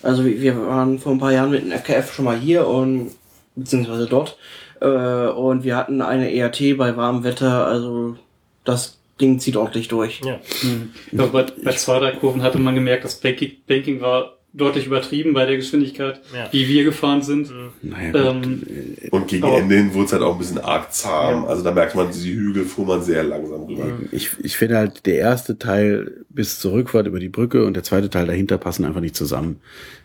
Also 0.01 0.25
wir 0.25 0.41
wir 0.41 0.67
waren 0.67 0.99
vor 0.99 1.11
ein 1.11 1.19
paar 1.19 1.31
Jahren 1.31 1.51
mit 1.51 1.63
dem 1.63 1.71
RKF 1.71 2.13
schon 2.13 2.25
mal 2.25 2.37
hier 2.37 2.67
und 2.67 3.11
beziehungsweise 3.55 4.07
dort 4.07 4.37
äh, 4.81 4.87
und 4.87 5.63
wir 5.63 5.75
hatten 5.77 6.01
eine 6.01 6.33
ERT 6.33 6.77
bei 6.77 6.95
warmem 6.97 7.23
Wetter, 7.23 7.65
also 7.67 8.15
das 8.65 8.99
Ding 9.19 9.39
zieht 9.39 9.55
ordentlich 9.55 9.87
durch. 9.87 10.21
Ja. 10.25 10.39
Ja, 11.11 11.25
bei, 11.27 11.43
bei 11.43 11.71
zwei, 11.71 11.99
drei 11.99 12.11
Kurven 12.11 12.41
hatte 12.41 12.59
man 12.59 12.75
gemerkt, 12.75 13.05
das 13.05 13.19
Banking, 13.19 13.51
Banking 13.67 14.01
war 14.01 14.37
deutlich 14.57 14.85
übertrieben 14.85 15.33
bei 15.33 15.45
der 15.45 15.57
Geschwindigkeit, 15.57 16.21
Ja. 16.33 16.47
wie 16.51 16.67
wir 16.67 16.83
gefahren 16.85 17.21
sind. 17.21 17.51
naja, 17.81 18.11
gut, 18.11 18.43
Ähm, 18.45 18.61
Und 19.11 19.27
gegen 19.27 19.43
Aber- 19.43 19.57
Ende 19.57 19.75
hin 19.75 19.93
wurde 19.93 20.05
es 20.05 20.13
halt 20.13 20.21
auch 20.23 20.33
ein 20.33 20.37
bisschen 20.39 20.59
arg 20.59 20.93
zahm. 20.93 21.45
Also 21.45 21.61
da 21.63 21.71
merkt 21.71 21.93
man, 21.95 22.07
die 22.11 22.33
Hügel 22.33 22.63
fuhr 22.65 22.85
man 22.85 23.01
sehr 23.03 23.23
langsam 23.23 23.63
rüber. 23.63 23.85
ich, 24.11 24.29
ich 24.41 24.55
finde 24.57 24.77
halt, 24.77 25.05
der 25.05 25.15
erste 25.17 25.59
Teil 25.59 26.23
bis 26.29 26.59
zur 26.59 26.73
Rückfahrt 26.73 27.05
über 27.07 27.19
die 27.19 27.29
Brücke 27.29 27.65
und 27.65 27.73
der 27.75 27.83
zweite 27.83 28.09
Teil 28.09 28.25
dahinter 28.27 28.57
passen 28.57 28.85
einfach 28.85 29.01
nicht 29.01 29.15
zusammen. 29.15 29.57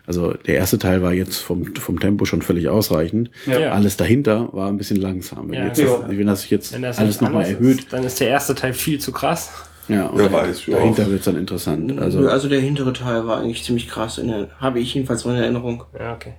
Also 0.06 0.32
der 0.46 0.56
erste 0.56 0.78
Teil 0.78 1.02
war 1.02 1.12
jetzt 1.12 1.36
vom, 1.38 1.72
vom 1.76 2.00
Tempo 2.00 2.24
schon 2.24 2.42
völlig 2.42 2.68
ausreichend. 2.68 3.30
Ja. 3.46 3.70
Alles 3.72 3.96
dahinter 3.96 4.48
war 4.52 4.68
ein 4.68 4.76
bisschen 4.78 4.96
langsam. 4.96 5.48
Wenn, 5.50 5.58
Ja, 5.60 5.66
jetzt, 5.66 5.78
ja. 5.78 6.04
wenn 6.08 6.26
das 6.26 6.42
sich 6.42 6.50
jetzt 6.50 6.74
das 6.80 6.98
alles 6.98 7.20
nochmal 7.20 7.44
erhöht, 7.44 7.78
ist, 7.80 7.92
dann 7.92 8.02
ist 8.02 8.18
der 8.18 8.28
erste 8.28 8.56
Teil 8.56 8.72
viel 8.74 8.98
zu 8.98 9.12
krass. 9.12 9.50
Ja, 9.90 10.06
und 10.06 10.18
Wer 10.18 10.28
da- 10.28 10.32
weiß, 10.38 10.66
ja. 10.66 10.76
dahinter 10.78 11.10
wird's 11.10 11.24
dann 11.24 11.36
interessant. 11.36 11.98
Also, 12.00 12.26
Also, 12.28 12.48
der 12.48 12.60
hintere 12.60 12.92
Teil 12.92 13.26
war 13.26 13.38
eigentlich 13.38 13.62
ziemlich 13.64 13.88
krass, 13.88 14.18
in 14.18 14.28
der, 14.28 14.48
habe 14.60 14.78
ich 14.80 14.94
jedenfalls 14.94 15.22
so 15.22 15.30
in 15.30 15.36
Erinnerung. 15.36 15.84
Ja, 15.98 16.14
okay. 16.14 16.34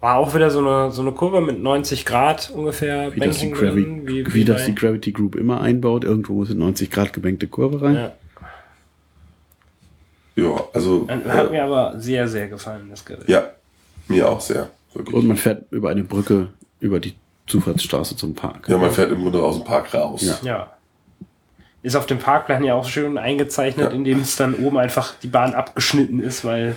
War 0.00 0.16
auch 0.16 0.34
wieder 0.34 0.50
so 0.50 0.60
eine, 0.60 0.90
so 0.92 1.02
eine 1.02 1.12
Kurve 1.12 1.40
mit 1.42 1.60
90 1.62 2.06
Grad 2.06 2.50
ungefähr. 2.54 3.14
wie 3.14 3.20
das, 3.20 3.38
die 3.38 3.50
Gravi 3.50 3.82
drin, 3.84 4.02
wie, 4.08 4.32
wie 4.34 4.44
das 4.46 4.62
bei- 4.62 4.66
die 4.68 4.74
Gravity 4.74 5.12
Group 5.12 5.34
immer 5.34 5.60
einbaut. 5.60 6.04
Irgendwo 6.04 6.32
muss 6.34 6.48
eine 6.50 6.58
90 6.58 6.90
Grad 6.90 7.12
gebenkte 7.12 7.46
Kurve 7.48 7.82
rein. 7.82 7.94
Ja. 7.96 8.12
Ja, 10.36 10.64
also. 10.72 11.06
Hat 11.08 11.48
Äh, 11.48 11.50
mir 11.50 11.64
aber 11.64 11.98
sehr, 12.00 12.26
sehr 12.28 12.48
gefallen, 12.48 12.86
das 12.88 13.04
Gerät. 13.04 13.28
ja, 13.28 13.50
mir 14.08 14.28
auch 14.28 14.40
sehr. 14.40 14.70
Wirklich. 14.94 15.14
Und 15.14 15.26
man 15.26 15.36
fährt 15.36 15.70
über 15.70 15.90
eine 15.90 16.02
Brücke 16.02 16.48
über 16.80 16.98
die 16.98 17.14
Zufahrtsstraße 17.46 18.16
zum 18.16 18.34
Park. 18.34 18.68
ja, 18.68 18.78
man 18.78 18.90
fährt 18.90 19.12
im 19.12 19.20
Grunde 19.22 19.42
aus 19.42 19.56
dem 19.56 19.64
Park 19.64 19.92
raus. 19.92 20.22
Ja. 20.22 20.38
Ja. 20.42 20.72
Ist 21.82 21.96
auf 21.96 22.06
dem 22.06 22.18
Parkplan 22.18 22.62
ja 22.64 22.74
auch 22.74 22.86
schön 22.88 23.16
eingezeichnet, 23.16 23.90
Ja. 23.90 23.96
indem 23.96 24.20
es 24.20 24.36
dann 24.36 24.54
oben 24.54 24.76
einfach 24.78 25.14
die 25.22 25.28
Bahn 25.28 25.54
abgeschnitten 25.54 26.20
ist, 26.22 26.44
weil 26.44 26.76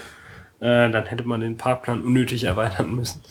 äh, 0.62 0.90
dann 0.90 1.06
hätte 1.08 1.26
man 1.28 1.42
den 1.42 1.58
Parkplan 1.58 2.02
unnötig 2.02 2.46
erweitern 2.46 2.96
müssen. 2.96 3.22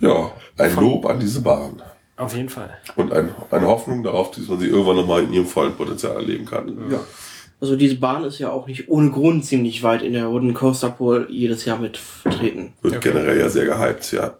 Ja, 0.00 0.32
ein 0.56 0.74
Lob 0.76 1.06
an 1.06 1.20
diese 1.20 1.40
Bahn. 1.42 1.82
Auf 2.16 2.34
jeden 2.34 2.48
Fall. 2.48 2.76
Und 2.96 3.12
ein, 3.12 3.30
eine 3.50 3.66
Hoffnung 3.66 4.02
darauf, 4.02 4.32
dass 4.32 4.48
man 4.48 4.58
sie 4.58 4.66
irgendwann 4.66 4.96
nochmal 4.96 5.22
in 5.22 5.32
ihrem 5.32 5.46
vollen 5.46 5.74
Potenzial 5.76 6.16
erleben 6.16 6.44
kann. 6.44 6.90
Ja. 6.90 6.98
Also 7.60 7.76
diese 7.76 7.96
Bahn 7.96 8.24
ist 8.24 8.38
ja 8.38 8.50
auch 8.50 8.66
nicht 8.66 8.88
ohne 8.88 9.10
Grund 9.10 9.44
ziemlich 9.44 9.82
weit 9.82 10.02
in 10.02 10.12
der 10.12 10.28
Wooden 10.28 10.54
Coaster 10.54 10.90
Pool 10.90 11.26
jedes 11.30 11.64
Jahr 11.64 11.78
mit 11.78 11.96
vertreten. 11.96 12.72
Wird 12.82 12.96
Okay. 12.96 13.10
generell 13.12 13.38
ja 13.38 13.48
sehr 13.48 13.66
gehypt, 13.66 14.10
ja. 14.12 14.34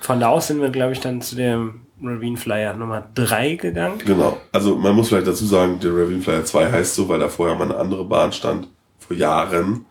Von 0.00 0.20
da 0.20 0.28
aus 0.28 0.46
sind 0.48 0.60
wir, 0.60 0.70
glaube 0.70 0.92
ich, 0.92 1.00
dann 1.00 1.20
zu 1.20 1.36
dem 1.36 1.85
Ravine 2.02 2.36
Flyer 2.36 2.74
Nummer 2.74 3.06
3 3.14 3.54
gegangen. 3.56 3.98
Genau. 4.04 4.36
Also 4.52 4.76
man 4.76 4.94
muss 4.94 5.08
vielleicht 5.08 5.26
dazu 5.26 5.46
sagen, 5.46 5.80
der 5.80 5.92
Ravine 5.92 6.20
Flyer 6.22 6.44
2 6.44 6.70
heißt 6.70 6.94
so, 6.94 7.08
weil 7.08 7.20
da 7.20 7.28
vorher 7.28 7.56
mal 7.56 7.64
eine 7.64 7.76
andere 7.76 8.04
Bahn 8.04 8.32
stand. 8.32 8.68
Vor 8.98 9.16
Jahren. 9.16 9.86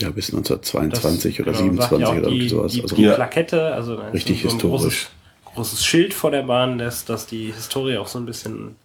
Ja, 0.00 0.10
bis 0.10 0.30
1922 0.34 1.36
Das, 1.36 1.46
oder 1.46 1.58
genau, 1.58 1.82
sagt 1.82 1.90
27 1.90 2.00
ja 2.00 2.06
auch 2.06 2.12
oder 2.12 2.20
die, 2.30 2.34
irgendwie 2.36 2.48
sowas. 2.48 2.72
Die, 2.72 2.82
Also, 2.82 2.96
die 2.96 3.02
Ja. 3.02 3.14
Plakette, 3.14 3.74
also 3.74 3.94
Richtig 4.12 4.42
so 4.42 4.48
ein 4.48 4.52
historisch. 4.52 5.08
Großes, 5.44 5.54
großes 5.54 5.84
Schild 5.84 6.14
vor 6.14 6.30
der 6.30 6.42
Bahn, 6.42 6.78
das, 6.78 7.04
das 7.04 7.26
die 7.26 7.52
Historie 7.52 7.96
auch 7.98 8.06
so 8.08 8.18
ein 8.18 8.26
bisschen 8.26 8.76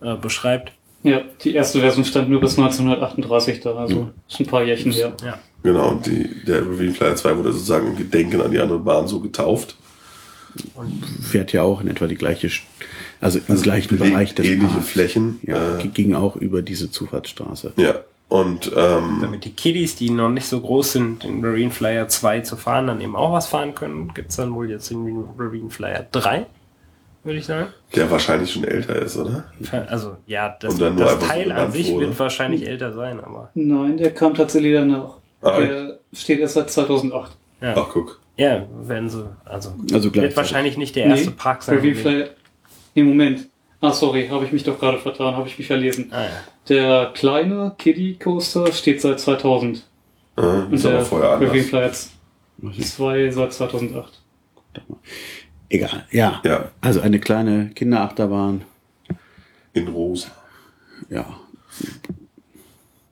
äh, 0.00 0.16
beschreibt. 0.16 0.72
Ja, 1.02 1.20
die 1.42 1.54
erste 1.54 1.80
Version 1.80 2.04
stand 2.04 2.28
nur 2.28 2.40
bis 2.40 2.58
1938 2.58 3.60
da, 3.60 3.76
also 3.76 4.10
ist 4.28 4.40
ein 4.40 4.46
paar 4.46 4.64
Jährchen 4.64 4.90
her. 4.92 5.12
Ja. 5.24 5.38
Genau. 5.62 5.90
Und 5.90 6.06
die, 6.06 6.44
der 6.44 6.62
Ravine 6.62 6.92
Flyer 6.92 7.14
2 7.14 7.36
wurde 7.36 7.52
sozusagen 7.52 7.88
im 7.88 7.96
Gedenken 7.96 8.40
an 8.40 8.50
die 8.50 8.58
andere 8.58 8.78
Bahn 8.80 9.06
so 9.06 9.20
getauft. 9.20 9.76
Fährt 11.22 11.52
ja 11.52 11.62
auch 11.62 11.80
in 11.80 11.88
etwa 11.88 12.06
die 12.06 12.14
gleiche, 12.16 12.50
also 13.20 13.38
im 13.46 13.62
gleichen 13.62 13.96
belegt 13.96 14.12
Bereich 14.12 14.34
des 14.34 14.46
ähnliche 14.46 14.74
Parks. 14.74 14.88
Flächen. 14.88 15.40
Ja, 15.42 15.78
Äh, 15.78 15.86
ging 15.88 16.14
auch 16.14 16.36
über 16.36 16.62
diese 16.62 16.90
Zufahrtsstraße. 16.90 17.72
ja. 17.76 17.94
Und 18.28 18.72
ähm, 18.76 19.18
Damit 19.22 19.44
die 19.44 19.52
Kiddies, 19.52 19.94
die 19.94 20.10
noch 20.10 20.28
nicht 20.30 20.46
so 20.48 20.60
groß 20.60 20.94
sind, 20.94 21.22
den 21.22 21.40
Marine 21.40 21.70
Flyer 21.70 22.08
2 22.08 22.40
zu 22.40 22.56
fahren, 22.56 22.88
dann 22.88 23.00
eben 23.00 23.14
auch 23.14 23.32
was 23.32 23.46
fahren 23.46 23.72
können, 23.76 24.12
gibt's 24.14 24.34
dann 24.34 24.52
wohl 24.52 24.68
jetzt 24.68 24.90
den 24.90 25.04
Marine 25.36 25.70
Flyer 25.70 26.04
3, 26.10 26.44
würde 27.22 27.38
ich 27.38 27.46
sagen. 27.46 27.68
der 27.94 28.10
wahrscheinlich 28.10 28.52
schon 28.52 28.64
älter 28.64 28.96
ist, 28.96 29.16
oder? 29.16 29.44
Also 29.88 30.16
ja, 30.26 30.56
das, 30.58 30.74
Und 30.74 30.80
dann 30.80 30.96
nur 30.96 31.04
das 31.04 31.12
einfach 31.14 31.26
so 31.28 31.32
Teil 31.34 31.52
an 31.52 31.70
sich 31.70 31.92
wurde. 31.92 32.06
wird 32.08 32.18
wahrscheinlich 32.18 32.66
älter 32.66 32.92
sein, 32.94 33.20
aber 33.20 33.50
Nein, 33.54 33.96
der 33.96 34.12
kam 34.12 34.34
tatsächlich 34.34 34.74
danach. 34.74 35.18
Ah, 35.42 35.60
der 35.60 35.98
steht 36.12 36.40
erst 36.40 36.54
seit 36.54 36.68
2008. 36.68 37.30
ja. 37.60 37.74
Ach, 37.76 37.88
guck. 37.92 38.18
Ja, 38.36 38.66
werden 38.82 39.08
sie, 39.08 39.28
also, 39.44 39.74
Also 39.92 40.14
wird 40.14 40.36
wahrscheinlich 40.36 40.76
nicht 40.76 40.94
der 40.94 41.06
erste 41.06 41.30
Park 41.30 41.62
sein. 41.62 41.76
Review 41.78 41.94
Flyer. 41.94 42.28
Nee, 42.94 43.02
Moment. 43.02 43.48
Ah, 43.80 43.92
sorry, 43.92 44.28
habe 44.28 44.44
ich 44.44 44.52
mich 44.52 44.64
doch 44.64 44.78
gerade 44.78 44.98
vertan, 44.98 45.36
habe 45.36 45.48
ich 45.48 45.58
mich 45.58 45.66
verlesen. 45.66 46.08
Ah, 46.10 46.24
ja. 46.24 46.30
Der 46.68 47.12
kleine 47.14 47.74
Kiddie 47.78 48.18
Coaster 48.18 48.72
steht 48.72 49.00
seit 49.00 49.20
2000. 49.20 49.86
Äh, 50.36 50.40
Und 50.40 50.72
ist 50.72 50.84
aber 50.84 50.96
der 50.96 51.04
vorher 51.04 51.40
Review 51.40 51.76
anders. 51.76 52.10
Flyer 52.60 52.82
2 52.82 53.30
seit 53.30 53.52
2008. 53.52 54.20
Egal, 55.68 56.04
ja. 56.10 56.40
Ja. 56.44 56.70
Also 56.80 57.00
eine 57.00 57.18
kleine 57.20 57.70
Kinderachterbahn. 57.74 58.62
In 59.72 59.88
rosa. 59.88 60.28
Ja. 61.10 61.38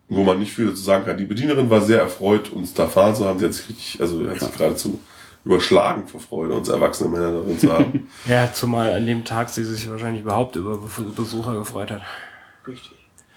Wo 0.09 0.23
man 0.23 0.38
nicht 0.38 0.52
viel 0.52 0.66
dazu 0.66 0.83
sagen 0.83 1.04
kann. 1.04 1.16
Die 1.16 1.25
Bedienerin 1.25 1.69
war 1.71 1.81
sehr 1.81 2.00
erfreut, 2.00 2.50
uns 2.52 2.75
da 2.75 2.87
fahren 2.87 3.14
zu 3.14 3.25
haben. 3.26 3.38
Sie 3.38 3.45
hat 3.47 3.54
sich 3.54 3.69
richtig, 3.69 4.00
also 4.00 4.28
hat 4.28 4.40
sich 4.40 4.52
geradezu 4.52 5.00
überschlagen 5.45 6.07
vor 6.07 6.21
Freude, 6.21 6.55
uns 6.55 6.69
erwachsene 6.69 7.11
Männer 7.11 7.33
darin 7.33 7.59
zu 7.59 7.73
haben. 7.73 8.09
ja, 8.29 8.51
zumal 8.53 8.93
an 8.95 9.07
dem 9.07 9.25
Tag 9.25 9.49
sie 9.51 9.65
sich 9.65 9.89
wahrscheinlich 9.91 10.23
überhaupt 10.23 10.57
über 10.57 10.79
Be- 10.79 11.03
Besucher 11.15 11.55
gefreut 11.55 11.91
hat. 11.91 12.03
Richtig. 12.67 12.93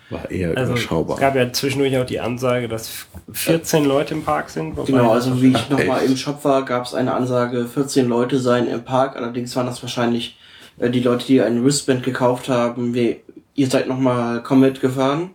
War 0.10 0.32
eher 0.32 0.56
Also, 0.56 0.72
überschaubar. 0.72 1.16
es 1.18 1.20
gab 1.22 1.36
ja 1.36 1.52
zwischendurch 1.52 1.98
auch 1.98 2.06
die 2.06 2.22
Ansage, 2.22 2.70
dass 2.70 3.08
14 3.34 3.84
Leute 3.84 4.14
im 4.14 4.24
Park 4.24 4.50
sind. 4.50 4.74
Genau, 4.86 5.12
also 5.12 5.42
wie 5.42 5.52
ich 5.52 5.70
nochmal 5.70 6.04
im 6.06 6.16
Shop 6.16 6.46
war, 6.46 6.64
gab 6.64 6.86
es 6.86 6.94
eine 6.94 7.14
Ansage, 7.14 7.66
14 7.66 8.08
Leute 8.08 8.40
seien 8.40 8.68
im 8.70 8.86
Park. 8.86 9.18
Allerdings 9.18 9.54
waren 9.58 9.66
das 9.66 9.82
wahrscheinlich 9.84 10.38
äh, 10.80 10.90
die 10.90 11.02
Leute, 11.02 11.26
die 11.26 11.42
ein 11.42 11.62
Wristband 11.66 12.04
gekauft 12.04 12.48
haben. 12.48 12.94
Wir, 12.94 13.18
ihr 13.56 13.68
seid 13.70 13.90
nochmal 13.90 14.42
Comet 14.44 14.80
gefahren. 14.80 15.32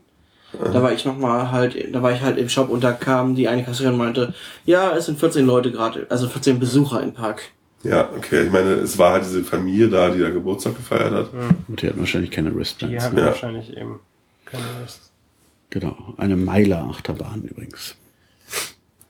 Da 0.52 0.82
war 0.82 0.92
ich 0.92 1.04
nochmal 1.04 1.50
halt, 1.50 1.76
da 1.94 2.02
war 2.02 2.12
ich 2.12 2.20
halt 2.20 2.36
im 2.38 2.48
Shop 2.48 2.68
und 2.68 2.84
da 2.84 2.92
kam 2.92 3.34
die 3.34 3.48
eine 3.48 3.64
Kassiererin 3.64 3.98
und 3.98 4.04
meinte, 4.04 4.34
ja, 4.66 4.94
es 4.94 5.06
sind 5.06 5.18
14 5.18 5.46
Leute 5.46 5.72
gerade, 5.72 6.06
also 6.10 6.28
14 6.28 6.58
Besucher 6.58 7.02
im 7.02 7.12
Park. 7.14 7.42
ja, 7.84 8.08
okay. 8.16 8.44
Ich 8.44 8.52
meine, 8.52 8.70
es 8.74 8.98
war 8.98 9.12
halt 9.12 9.24
diese 9.24 9.42
Familie 9.44 9.88
da, 9.88 10.10
die 10.10 10.20
da 10.20 10.30
Geburtstag 10.30 10.76
gefeiert 10.76 11.12
hat. 11.12 11.30
Und 11.68 11.80
die 11.82 11.88
hatten 11.88 11.98
wahrscheinlich 12.00 12.30
keine 12.30 12.50
Die 12.50 12.56
Wristbands. 12.56 13.04
haben 13.04 13.16
Ja. 13.18 13.26
wahrscheinlich 13.26 13.76
eben 13.76 13.98
keine 14.44 14.64
Lust. 14.82 15.10
Genau. 15.70 15.96
Eine 16.18 16.36
Meiler-Achterbahn 16.36 17.42
übrigens. 17.44 17.96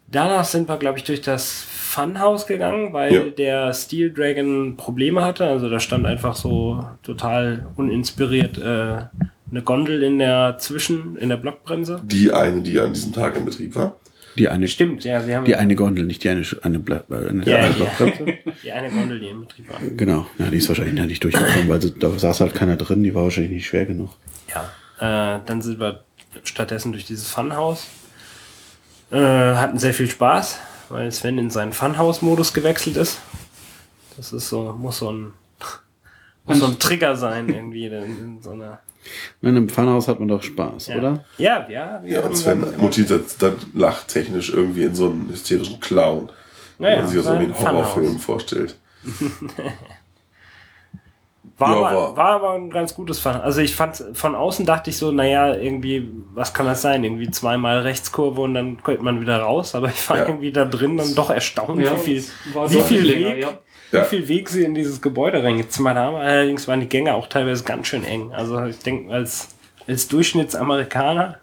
Danach 0.09 0.45
sind 0.45 0.69
wir, 0.69 0.77
glaube 0.77 0.99
ich, 0.99 1.05
durch 1.05 1.23
das 1.23 1.51
Funhouse 1.69 2.47
gegangen, 2.47 2.93
weil 2.93 3.13
Ja. 3.13 3.21
der 3.25 3.73
Steel 3.75 4.13
Dragon 4.13 4.77
Probleme 4.77 5.25
hatte. 5.25 5.45
Also 5.47 5.69
da 5.71 5.81
stand 5.81 6.07
einfach 6.07 6.37
so 6.37 6.85
total 7.03 7.67
uninspiriert 7.77 8.59
äh, 8.59 9.05
eine 9.53 9.63
Gondel 9.63 10.03
in 10.03 10.19
der 10.19 10.57
Zwischen, 10.59 11.17
in 11.17 11.29
der 11.29 11.37
Blockbremse. 11.37 12.01
Die 12.05 12.33
eine, 12.33 12.63
die 12.63 12.81
an 12.81 12.93
diesem 12.93 13.13
Tag 13.13 13.37
in 13.37 13.45
Betrieb 13.45 13.77
war. 13.77 13.97
Die 14.37 14.49
eine, 14.49 14.67
Stimmt, 14.67 15.05
ja, 15.05 15.23
sie 15.23 15.37
haben 15.37 15.45
die 15.45 15.55
eine 15.57 15.77
Gondel, 15.77 16.07
nicht 16.07 16.25
die 16.25 16.31
eine, 16.31 16.43
eine, 16.63 16.79
Bla 16.79 17.05
äh, 17.11 17.29
eine, 17.29 17.45
Ja, 17.45 17.59
eine 17.59 17.69
ja. 17.69 17.85
Blockbremse. 17.85 18.39
die 18.65 18.73
eine 18.73 18.91
Gondel, 18.91 19.21
die 19.21 19.29
im 19.29 19.41
Betrieb 19.43 19.69
war. 19.71 19.79
Genau. 19.95 20.27
Ja, 20.39 20.47
die 20.47 20.57
ist 20.57 20.69
wahrscheinlich 20.69 20.95
nicht 21.07 21.23
durchgekommen, 21.23 21.69
weil 21.69 21.79
da 21.79 22.19
saß 22.19 22.41
halt 22.41 22.55
keiner 22.55 22.77
drin, 22.77 23.03
die 23.03 23.15
war 23.15 23.25
wahrscheinlich 23.25 23.53
nicht 23.53 23.67
schwer 23.67 23.85
genug. 23.87 24.11
Ja, 24.49 24.71
Äh, 25.37 25.41
dann 25.45 25.61
sind 25.61 25.79
wir 25.79 26.03
stattdessen 26.45 26.93
durch 26.93 27.05
dieses 27.05 27.29
Funhaus. 27.29 27.87
Äh, 29.11 29.19
hatten 29.19 29.79
sehr 29.79 29.93
viel 29.93 30.09
Spaß, 30.09 30.59
weil 30.89 31.13
Sven 31.13 31.37
in 31.37 31.51
seinen 31.51 31.75
Funhouse-Modus 31.75 32.55
gewechselt 32.55 32.97
ist. 32.97 33.19
Das 34.17 34.33
ist 34.33 34.49
so, 34.49 34.73
muss 34.79 34.99
so 34.99 35.13
ein, 35.13 35.33
muss 36.47 36.59
so 36.59 36.67
ein 36.67 36.79
Trigger 36.79 37.17
sein, 37.17 37.51
irgendwie 37.51 37.85
in, 37.87 37.93
in 37.95 38.43
so 38.43 38.53
einer. 38.53 38.81
In 39.41 39.49
einem 39.49 39.69
Pfannhaus 39.69 40.07
hat 40.09 40.19
man 40.21 40.29
doch 40.29 40.43
Spaß, 40.43 40.89
Ja. 40.89 40.97
oder? 40.99 41.25
Ja, 41.39 41.67
ja. 41.69 42.01
wir 42.03 42.11
Ja, 42.13 42.21
und 42.21 42.37
Sven 42.37 42.61
dann- 42.63 42.77
mutiert 42.79 43.11
dann 43.41 43.57
lachtechnisch 43.75 44.51
irgendwie 44.53 44.85
in 44.85 44.95
so 44.95 45.07
einen 45.11 45.29
hysterischen 45.31 45.81
Clown. 45.81 46.31
Naja, 46.79 46.93
wenn 46.97 47.03
man 47.05 47.09
sich 47.09 47.17
das 47.19 47.27
war 47.27 47.35
irgendwie 47.41 47.55
einen 47.59 47.67
ein 47.67 47.75
Horrorfilm 47.75 48.19
vorstellt. 48.19 48.77
War, 51.59 51.71
Ja, 51.71 51.77
aber, 51.77 51.97
war- 51.97 52.17
war 52.17 52.31
aber 52.37 52.53
ein 52.55 52.71
ganz 52.71 52.95
gutes 52.95 53.19
Fun. 53.19 53.33
Also 53.33 53.61
ich 53.61 53.75
fand, 53.75 54.03
von 54.15 54.35
außen 54.35 54.65
dachte 54.65 54.91
ich 54.91 54.97
so, 54.97 55.11
naja, 55.13 55.55
irgendwie, 55.55 56.09
was 56.35 56.55
kann 56.55 56.67
das 56.67 56.83
sein? 56.83 57.05
Irgendwie 57.05 57.31
zweimal 57.31 57.81
Rechtskurve 57.81 58.41
und 58.41 58.55
dann 58.55 58.83
kommt 58.83 59.03
man 59.03 59.21
wieder 59.21 59.39
raus. 59.41 59.75
Aber 59.75 59.89
ich 59.89 59.95
fand 60.01 60.21
Ja. 60.21 60.27
irgendwie 60.29 60.51
da 60.53 60.65
drin 60.65 60.97
dann 60.97 61.15
doch 61.15 61.31
erstaunlich, 61.31 61.87
Ja, 61.87 61.97
wie 61.97 62.01
viel, 62.21 62.25
war 62.55 62.71
wie 62.71 62.81
viel 62.81 63.01
länger, 63.03 63.37
Weg, 63.37 63.47
ja. 63.93 63.99
wie 64.01 64.03
Ja. 64.03 64.05
viel 64.05 64.29
Weg 64.29 64.49
sie 64.49 64.65
in 64.65 64.75
dieses 64.75 65.01
Gebäude 65.01 65.43
reingezimmert 65.43 65.97
haben. 65.97 66.17
Allerdings 66.17 66.67
waren 66.69 66.81
die 66.81 66.89
Gänge 66.89 67.15
auch 67.15 67.27
teilweise 67.29 67.63
ganz 67.65 67.87
schön 67.87 68.05
eng. 68.05 68.33
Also 68.33 68.63
ich 68.65 68.79
denke, 68.79 69.13
als, 69.13 69.49
als 69.87 70.09
Durchschnittsamerikaner 70.09 71.39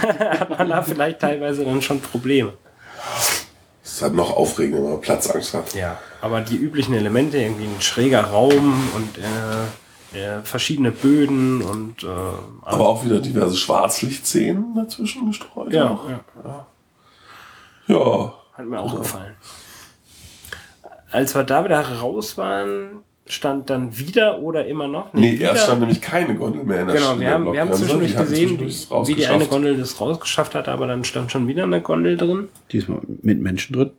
hat 0.02 0.50
man 0.50 0.68
da 0.68 0.82
vielleicht 0.82 1.20
teilweise 1.20 1.64
dann 1.64 1.82
schon 1.82 2.00
Probleme. 2.00 2.52
Es 3.82 3.94
ist 3.94 4.02
halt 4.02 4.14
noch 4.14 4.36
aufregender, 4.36 4.82
wenn 4.84 4.90
man 4.92 5.00
Platzangst 5.00 5.54
hat. 5.54 5.74
Ja, 5.74 5.98
aber 6.20 6.40
die 6.42 6.56
üblichen 6.56 6.94
Elemente, 6.94 7.38
irgendwie 7.38 7.64
ein 7.64 7.80
schräger 7.80 8.22
Raum 8.22 8.88
und 8.94 9.18
äh, 9.18 10.18
äh, 10.18 10.42
verschiedene 10.42 10.90
Böden 10.92 11.62
und 11.62 12.02
äh, 12.04 12.06
Aber 12.62 12.88
auch 12.88 13.04
wieder 13.04 13.18
diverse 13.20 13.56
Schwarzlichtszenen 13.56 14.74
dazwischen 14.74 15.26
gestreut. 15.26 15.72
ja, 15.72 15.90
auch. 15.90 16.08
ja, 16.08 16.66
ja. 17.88 18.34
hat 18.54 18.66
mir 18.66 18.78
auch 18.80 18.98
gefallen. 18.98 19.34
Als 21.10 21.34
wir 21.34 21.42
da 21.44 21.64
wieder 21.64 21.80
raus 21.80 22.36
waren, 22.36 23.00
stand 23.26 23.70
dann 23.70 23.96
wieder 23.98 24.40
oder 24.40 24.66
immer 24.66 24.88
noch? 24.88 25.12
Nee, 25.12 25.32
wieder. 25.32 25.50
erst 25.50 25.64
stand 25.64 25.80
nämlich 25.80 26.00
keine 26.00 26.34
Gondel 26.34 26.64
mehr 26.64 26.80
in 26.82 26.86
der 26.88 26.96
Genau, 26.96 27.18
wir 27.20 27.30
haben, 27.30 27.52
wir 27.52 27.60
haben 27.60 27.72
zwischendurch 27.72 28.16
gesehen, 28.16 28.58
zwischendurch 28.58 29.08
wie 29.08 29.14
die 29.14 29.26
eine. 29.26 29.46
Gondel 29.46 29.76
das 29.76 30.00
rausgeschafft 30.00 30.54
hat, 30.54 30.68
aber 30.68 30.86
dann 30.86 31.04
stand 31.04 31.30
schon 31.32 31.46
wieder 31.48 31.64
eine 31.64 31.80
Gondel 31.80 32.16
drin. 32.16 32.48
Diesmal 32.72 33.00
mit 33.22 33.40
Menschen 33.40 33.74
drin. 33.74 33.90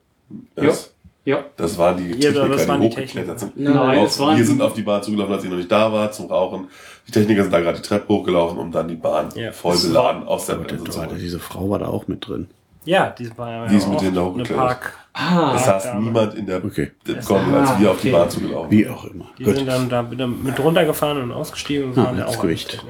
Das, 0.56 0.94
Ja. 1.26 1.44
das 1.58 1.78
waren 1.78 1.98
die 1.98 2.10
Ja, 2.22 2.32
Techniker, 2.32 2.50
das 2.50 2.68
waren 2.68 2.82
die 2.82 2.90
die 2.90 2.96
hochgeklettert 2.96 3.40
sind. 3.40 3.60
Nein, 3.60 3.78
Auch 3.78 4.04
das 4.04 4.20
waren 4.20 4.38
wir 4.38 4.46
sind 4.46 4.62
auf 4.62 4.74
die 4.74 4.82
Bahn 4.84 5.02
zugelaufen, 5.04 5.34
als 5.34 5.44
ich 5.44 5.50
noch 5.50 5.58
nicht 5.58 5.72
da 5.72 5.92
war, 5.92 6.12
zum 6.12 6.28
Rauchen. 6.28 6.68
Die 7.08 7.12
Techniker 7.12 7.42
sind 7.44 7.52
da 7.52 7.60
gerade 7.60 7.78
die 7.82 7.88
Treppe 7.88 8.08
hochgelaufen, 8.14 8.58
um 8.60 8.72
dann 8.72 8.88
die 8.88 8.96
Bahn 8.96 9.30
Ja. 9.36 9.52
voll 9.52 9.78
beladen 9.78 10.24
aus 10.28 10.46
der 10.46 10.56
Bremse 10.56 10.84
zu 10.86 11.00
holen. 11.00 11.18
diese 11.20 11.40
Frau 11.40 11.70
war 11.70 11.80
da 11.80 11.88
auch 11.88 12.08
mit 12.08 12.28
drin. 12.28 12.48
Ja, 12.86 13.10
die 13.12 13.26
ja 13.26 13.68
Die 13.68 13.76
ist 13.76 13.88
mit 13.88 13.98
auch 13.98 14.02
denen 14.02 14.16
da 14.16 14.22
eine 14.22 14.30
hochgeklettert. 14.32 14.58
Park. 14.58 14.94
Ah, 15.14 15.54
Es 15.56 15.66
saß 15.66 15.84
Dame. 15.84 16.02
niemand 16.02 16.34
in 16.36 16.46
der 16.46 16.64
Okay. 16.64 16.92
der 17.06 17.16
Gondel, 17.16 17.56
als 17.56 17.70
Ah, 17.72 17.80
wir 17.80 17.92
auf 17.92 18.02
die 18.02 18.08
okay. 18.08 18.18
Bahn 18.18 18.30
zugelaufen 18.30 18.72
Wie 18.72 18.88
auch 18.88 19.06
immer. 19.06 19.26
Die 19.38 19.44
Gut. 19.44 19.56
sind 19.58 19.68
dann 19.68 19.90
da 19.90 20.10
wieder 20.10 20.28
mit 20.28 20.58
runtergefahren 20.60 21.22
und 21.22 21.32
ausgestiegen 21.32 21.90
und 21.92 21.98
Ah, 21.98 22.06
waren 22.06 22.18
ja 22.18 22.26
das 22.26 22.38
auch 22.38 22.42
Gewicht. 22.42 22.84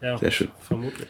Ja, 0.00 0.16
Sehr 0.18 0.30
schön. 0.30 0.48
Vermutlich. 0.60 1.08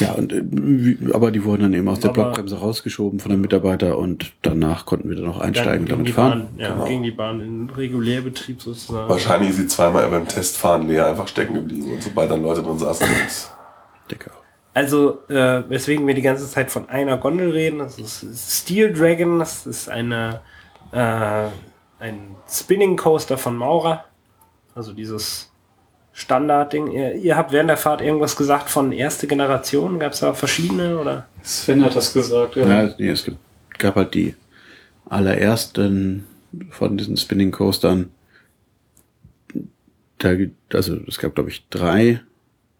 Ja, 0.00 0.12
und, 0.12 0.32
äh, 0.32 0.42
wie- 0.50 0.98
aber 1.12 1.30
die 1.30 1.44
wurden 1.44 1.62
dann 1.62 1.74
eben 1.74 1.86
aus 1.88 2.00
der 2.00 2.10
Aber- 2.10 2.22
Blockbremse 2.24 2.58
rausgeschoben 2.58 3.20
von 3.20 3.30
den 3.30 3.40
Mitarbeitern 3.40 3.92
und 3.92 4.32
danach 4.42 4.86
konnten 4.86 5.08
wir 5.08 5.16
dann 5.16 5.26
noch 5.26 5.38
einsteigen 5.38 5.82
und 5.82 5.90
Dann 5.90 5.98
damit 5.98 6.08
die 6.08 6.12
fahren. 6.12 6.48
Bahn, 6.56 6.58
ja, 6.58 6.70
Genau. 6.72 6.84
ging 6.86 7.02
die 7.04 7.10
Bahn 7.12 7.40
in 7.40 7.70
Regulärbetrieb 7.70 8.60
sozusagen. 8.60 9.08
Wahrscheinlich 9.08 9.50
ist 9.50 9.56
sie 9.58 9.66
zweimal 9.68 10.08
beim 10.08 10.26
Testfahren 10.26 10.88
leer 10.88 11.06
einfach 11.06 11.28
stecken 11.28 11.54
geblieben. 11.54 11.92
Und 11.92 12.02
sobald 12.02 12.30
dann 12.30 12.42
Leute 12.42 12.62
drin 12.62 12.78
saßen, 12.78 13.06
ist 13.26 13.52
Dicker. 14.10 14.32
Also, 14.74 15.22
äh, 15.28 15.62
weswegen 15.68 16.06
wir 16.06 16.14
die 16.14 16.22
ganze 16.22 16.48
Zeit 16.48 16.70
von 16.70 16.88
einer 16.88 17.16
Gondel 17.16 17.52
reden, 17.52 17.78
das 17.78 17.96
ist 17.98 18.62
Steel 18.62 18.92
Dragon, 18.92 19.38
das 19.38 19.66
ist 19.66 19.88
eine, 19.88 20.40
äh, 20.90 21.46
ein 22.00 22.34
Spinning 22.48 22.96
Coaster 22.96 23.38
von 23.38 23.56
Maurer. 23.56 24.04
Also 24.74 24.92
dieses 24.92 25.52
Standardding. 26.12 26.90
Ihr, 26.90 27.14
ihr 27.14 27.36
habt 27.36 27.52
während 27.52 27.70
der 27.70 27.76
Fahrt 27.76 28.00
irgendwas 28.00 28.36
gesagt 28.36 28.68
von 28.68 28.92
erste 28.92 29.26
Generation, 29.26 29.98
gab 29.98 30.12
es 30.12 30.20
da 30.20 30.34
verschiedene 30.34 30.98
oder? 30.98 31.28
Sven 31.42 31.84
hat 31.84 31.94
das 31.94 32.12
gesagt. 32.12 32.56
Ja. 32.56 32.66
Ja, 32.66 32.94
nee, 32.98 33.10
es 33.10 33.24
gibt, 33.24 33.38
gab 33.78 33.96
halt 33.96 34.14
die 34.14 34.34
allerersten 35.08 36.26
von 36.70 36.96
diesen 36.96 37.16
Spinning 37.16 37.50
Coastern. 37.50 38.10
Da, 40.18 40.34
also 40.72 40.96
es 41.06 41.18
gab, 41.18 41.34
glaube 41.34 41.50
ich, 41.50 41.68
drei, 41.68 42.20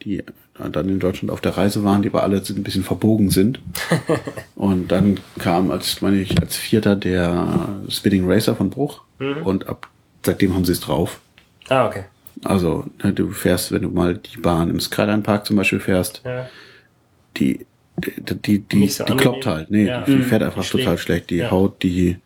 die 0.02 0.22
dann 0.70 0.88
in 0.88 1.00
Deutschland 1.00 1.30
auf 1.32 1.40
der 1.40 1.56
Reise 1.56 1.82
waren, 1.84 2.02
die 2.02 2.08
aber 2.08 2.22
alle 2.22 2.36
ein 2.36 2.62
bisschen 2.62 2.84
verbogen 2.84 3.30
sind. 3.30 3.60
und 4.54 4.88
dann 4.92 5.18
kam, 5.38 5.70
als 5.70 6.00
meine 6.00 6.16
ich, 6.20 6.40
als 6.40 6.56
Vierter 6.56 6.94
der 6.96 7.68
Spinning 7.88 8.30
Racer 8.30 8.54
von 8.54 8.70
Bruch. 8.70 9.02
Und 9.44 9.68
ab 9.68 9.88
seitdem 10.24 10.54
haben 10.54 10.64
sie 10.64 10.72
es 10.72 10.80
drauf. 10.80 11.20
Ah, 11.68 11.86
okay. 11.86 12.04
Also, 12.44 12.84
ne, 13.02 13.12
du 13.12 13.30
fährst, 13.30 13.72
wenn 13.72 13.82
du 13.82 13.88
mal 13.90 14.16
die 14.16 14.38
Bahn 14.38 14.70
im 14.70 14.80
Skyline 14.80 15.22
Park 15.22 15.46
zum 15.46 15.56
Beispiel 15.56 15.80
fährst, 15.80 16.22
Ja. 16.24 16.46
die, 17.36 17.66
die, 17.96 18.38
die, 18.38 18.58
die, 18.60 18.88
so 18.88 19.04
die 19.04 19.16
kloppt 19.16 19.46
halt. 19.46 19.70
Nee, 19.70 19.86
Ja. 19.86 20.02
die 20.02 20.12
Mhm. 20.16 20.24
fährt 20.24 20.42
einfach 20.42 20.62
Die 20.64 20.70
total 20.70 20.98
schlecht. 20.98 21.30
Die 21.30 21.36
Ja. 21.36 21.50
haut 21.50 21.82
die, 21.82 22.16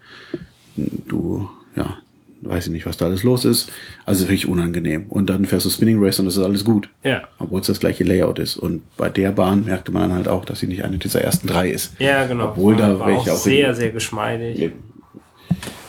du, 0.76 1.48
ja, 1.76 1.98
weiß 2.42 2.66
ich 2.66 2.72
nicht, 2.72 2.86
was 2.86 2.96
da 2.96 3.06
alles 3.06 3.22
los 3.22 3.44
ist. 3.44 3.70
Also 4.06 4.24
wirklich 4.24 4.46
unangenehm. 4.48 5.06
Und 5.08 5.28
dann 5.30 5.44
fährst 5.44 5.66
du 5.66 5.70
Spinning 5.70 6.02
Race 6.02 6.18
und 6.18 6.26
das 6.26 6.36
ist 6.36 6.42
alles 6.44 6.64
gut. 6.64 6.88
Ja. 7.02 7.22
Obwohl 7.38 7.60
es 7.60 7.66
das 7.66 7.80
gleiche 7.80 8.04
Layout 8.04 8.38
ist. 8.38 8.56
Und 8.56 8.82
bei 8.96 9.08
der 9.10 9.32
Bahn 9.32 9.64
merkte 9.64 9.92
man 9.92 10.02
dann 10.08 10.12
halt 10.14 10.28
auch, 10.28 10.44
dass 10.44 10.60
sie 10.60 10.66
nicht 10.66 10.84
eine 10.84 10.98
dieser 10.98 11.22
ersten 11.22 11.46
drei 11.48 11.70
ist. 11.70 11.92
Ja, 11.98 12.26
genau. 12.26 12.50
Obwohl 12.50 12.76
da 12.76 12.98
War 12.98 13.06
welche 13.08 13.32
auch 13.32 13.36
in- 13.46 13.52
sehr, 13.52 13.74
sehr 13.74 13.90
geschmeidig. 13.90 14.70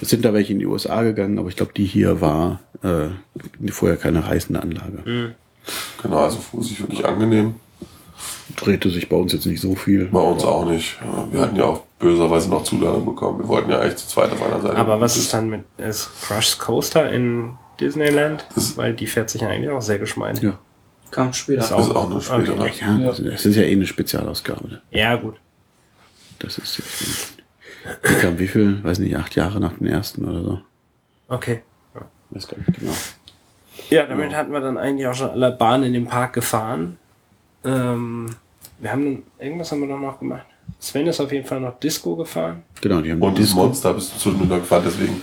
Es 0.01 0.09
sind 0.09 0.23
da 0.25 0.33
welche 0.33 0.53
in 0.53 0.59
die 0.59 0.65
USA 0.65 1.03
gegangen, 1.03 1.37
aber 1.39 1.49
ich 1.49 1.55
glaube, 1.55 1.73
die 1.75 1.83
hier 1.85 2.21
war 2.21 2.61
äh, 2.83 3.09
vorher 3.71 3.97
keine 3.97 4.25
reißende 4.25 4.61
Anlage. 4.61 4.99
Mhm. 5.05 5.31
genau, 6.01 6.17
also 6.19 6.37
fuhr 6.37 6.63
sich 6.63 6.79
wirklich 6.79 7.05
angenehm. 7.05 7.55
Drehte 8.55 8.89
sich 8.89 9.07
bei 9.09 9.15
uns 9.17 9.33
jetzt 9.33 9.45
nicht 9.45 9.61
so 9.61 9.75
viel. 9.75 10.05
Bei 10.05 10.19
uns 10.21 10.43
auch 10.43 10.65
nicht. 10.69 10.97
Ja, 11.03 11.27
Wir 11.31 11.41
hatten 11.41 11.55
ja 11.57 11.65
auch 11.65 11.83
böserweise 11.99 12.49
noch 12.49 12.63
Zuladung 12.63 13.05
bekommen. 13.05 13.39
Wir 13.39 13.47
wollten 13.47 13.69
ja 13.71 13.79
eigentlich 13.79 13.97
zu 13.97 14.07
zweit 14.07 14.31
auf 14.31 14.41
einer 14.41 14.61
Seite. 14.61 14.77
Aber 14.77 14.99
was 15.01 15.17
ist 15.17 15.33
dann 15.33 15.49
mit 15.49 15.63
ist 15.77 16.09
Crush's 16.21 16.57
Coaster 16.57 17.11
in 17.11 17.57
Disneyland? 17.79 18.45
Das- 18.55 18.77
Weil 18.77 18.93
die 18.93 19.07
fährt 19.07 19.29
sich 19.29 19.41
ja 19.41 19.49
eigentlich 19.49 19.69
auch 19.69 19.81
sehr 19.81 19.99
geschmeidig. 19.99 20.43
Ja. 20.43 20.57
Kam 21.11 21.33
später. 21.33 21.61
Ist 21.61 21.71
Das 21.71 21.87
ist 21.87 21.95
auch 21.95 22.09
eine 22.09 22.21
spätere. 22.21 22.61
Okay. 22.61 22.73
Ja, 22.81 22.97
Ja. 22.97 23.07
das 23.07 23.45
ist 23.45 23.55
ja 23.55 23.63
eh 23.63 23.71
eine 23.73 23.85
Spezialausgabe. 23.87 24.67
ne? 24.67 24.81
Ja, 24.91 25.15
gut. 25.15 25.35
Das 26.39 26.57
ist 26.57 26.77
jetzt. 26.77 27.33
Kam 28.21 28.37
wie 28.39 28.47
viel? 28.47 28.83
Weiß 28.83 28.99
nicht, 28.99 29.15
acht 29.17 29.35
Jahre 29.35 29.59
nach 29.59 29.73
dem 29.73 29.87
ersten 29.87 30.25
oder 30.25 30.41
so. 30.43 30.59
Okay. 31.27 31.61
Weiß 32.31 32.47
gar 32.47 32.57
nicht 32.59 32.79
genau. 32.79 32.93
Ja, 33.89 34.05
damit 34.05 34.35
hatten 34.35 34.51
wir 34.51 34.59
dann 34.59 34.77
eigentlich 34.77 35.07
auch 35.07 35.15
schon 35.15 35.31
alle 35.31 35.51
Bahnen 35.51 35.85
in 35.85 35.93
dem 35.93 36.05
Park 36.05 36.33
gefahren. 36.33 36.97
Ähm, 37.65 38.35
wir 38.77 38.91
haben 38.91 39.03
dann, 39.05 39.23
irgendwas 39.47 39.71
haben 39.71 39.81
wir 39.81 39.87
dann 39.87 40.01
noch 40.01 40.19
gemacht. 40.19 40.45
Sven 40.79 41.07
ist 41.07 41.19
auf 41.19 41.31
jeden 41.31 41.45
Fall 41.45 41.59
noch 41.59 41.77
Disco 41.79 42.15
gefahren. 42.15 42.63
Genau, 42.79 43.01
die 43.01 43.11
haben 43.11 43.21
Und 43.21 43.37
das 43.37 43.45
Disco. 43.47 43.59
Monster 43.65 43.93
bist 43.93 44.13
du 44.15 44.19
zwischendurch 44.19 44.61
gefahren, 44.61 44.83
deswegen, 44.85 45.21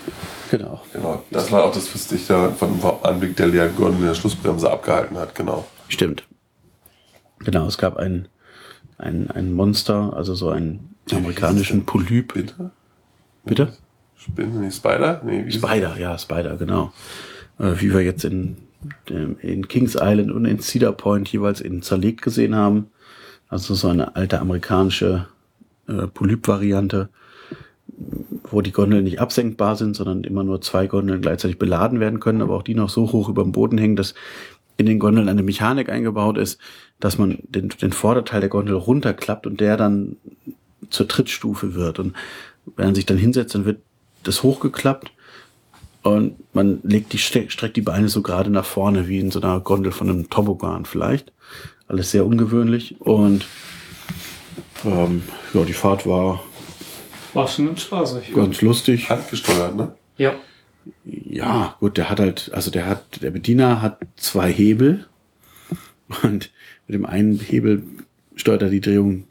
Genau. 0.50 0.82
genau. 0.92 1.22
Das 1.30 1.50
war 1.50 1.64
auch 1.64 1.72
das, 1.72 1.92
was 1.94 2.06
dich 2.08 2.26
da 2.26 2.50
von 2.50 2.78
dem 2.78 2.90
Anblick 3.02 3.34
der 3.36 3.46
leeren 3.48 3.74
Gondel 3.74 4.00
in 4.00 4.06
der 4.06 4.14
Schlussbremse 4.14 4.70
abgehalten 4.70 5.16
hat, 5.16 5.34
genau. 5.34 5.66
Stimmt. 5.88 6.24
Genau, 7.40 7.66
es 7.66 7.78
gab 7.78 7.96
ein, 7.96 8.28
ein, 8.98 9.30
ein 9.30 9.52
Monster, 9.54 10.12
also 10.14 10.34
so 10.34 10.50
einen 10.50 10.94
amerikanischen 11.10 11.84
Polyp. 11.86 12.34
Bitte? 12.34 12.70
Bitte? 13.44 13.72
Spinne, 14.16 14.58
nicht 14.60 14.76
Spider? 14.76 15.22
Nee, 15.24 15.46
wie 15.46 15.52
Spider, 15.52 15.96
ja, 15.98 16.18
Spider, 16.18 16.56
genau. 16.56 16.92
Äh, 17.58 17.72
wie 17.80 17.92
wir 17.94 18.02
jetzt 18.02 18.24
in, 18.24 18.56
dem- 19.08 19.38
in 19.40 19.68
Kings 19.68 19.94
Island 19.98 20.30
und 20.32 20.44
in 20.44 20.60
Cedar 20.60 20.92
Point 20.92 21.28
jeweils 21.32 21.60
in 21.60 21.80
zerlegt 21.82 22.22
gesehen 22.22 22.54
haben. 22.54 22.88
Also 23.48 23.74
so 23.74 23.88
eine 23.88 24.16
alte 24.16 24.40
amerikanische 24.40 25.28
äh, 25.88 26.06
Polyp-Variante, 26.06 27.08
wo 28.50 28.60
die 28.60 28.72
Gondeln 28.72 29.04
nicht 29.04 29.20
absenkbar 29.20 29.76
sind, 29.76 29.96
sondern 29.96 30.24
immer 30.24 30.44
nur 30.44 30.60
zwei 30.60 30.86
Gondeln 30.86 31.20
gleichzeitig 31.20 31.58
beladen 31.58 32.00
werden 32.00 32.20
können, 32.20 32.42
aber 32.42 32.56
auch 32.56 32.62
die 32.62 32.74
noch 32.74 32.90
so 32.90 33.12
hoch 33.12 33.28
über 33.28 33.42
dem 33.42 33.52
Boden 33.52 33.78
hängen, 33.78 33.96
dass 33.96 34.14
in 34.76 34.86
den 34.86 34.98
Gondeln 34.98 35.28
eine 35.28 35.42
Mechanik 35.42 35.88
eingebaut 35.88 36.36
ist, 36.36 36.58
dass 37.00 37.16
man 37.16 37.38
den, 37.42 37.70
den 37.70 37.92
Vorderteil 37.92 38.40
der 38.40 38.50
Gondel 38.50 38.74
runterklappt 38.74 39.46
und 39.46 39.60
der 39.60 39.76
dann 39.76 40.16
zur 40.90 41.08
Trittstufe 41.08 41.74
wird. 41.74 41.98
Und 41.98 42.14
wenn 42.76 42.86
man 42.86 42.94
sich 42.94 43.06
dann 43.06 43.16
hinsetzt, 43.16 43.54
dann 43.54 43.64
wird 43.64 43.80
das 44.22 44.42
hochgeklappt 44.42 45.12
und 46.06 46.36
man 46.54 46.78
legt 46.84 47.12
die, 47.12 47.18
streckt 47.18 47.76
die 47.76 47.82
Beine 47.82 48.08
so 48.08 48.22
gerade 48.22 48.48
nach 48.48 48.64
vorne, 48.64 49.08
wie 49.08 49.18
in 49.18 49.32
so 49.32 49.40
einer 49.40 49.58
Gondel 49.58 49.90
von 49.90 50.08
einem 50.08 50.30
Toboggan 50.30 50.84
vielleicht. 50.84 51.32
Alles 51.88 52.12
sehr 52.12 52.24
ungewöhnlich. 52.24 53.00
Und 53.00 53.44
ähm, 54.84 55.22
ja, 55.54 55.64
die 55.64 55.72
Fahrt 55.72 56.06
war 56.06 56.42
War 57.34 57.48
schon 57.48 57.66
ganz 57.66 57.82
spaßig. 57.82 58.34
ganz 58.34 58.60
lustig. 58.62 59.08
Handgesteuert, 59.10 59.76
ne? 59.76 59.94
Ja. 60.16 60.34
Ja, 61.04 61.76
gut, 61.80 61.96
der 61.96 62.08
hat 62.10 62.20
halt, 62.20 62.50
also 62.54 62.70
der 62.70 62.86
hat, 62.86 63.22
der 63.22 63.30
Bediener 63.32 63.82
hat 63.82 63.98
zwei 64.16 64.52
Hebel 64.52 65.06
Und 66.22 66.50
mit 66.86 66.94
dem 66.94 67.06
einen 67.06 67.40
Hebel 67.40 67.82
steuert 68.36 68.62
er 68.62 68.70
die 68.70 68.80
Drehung 68.80 69.24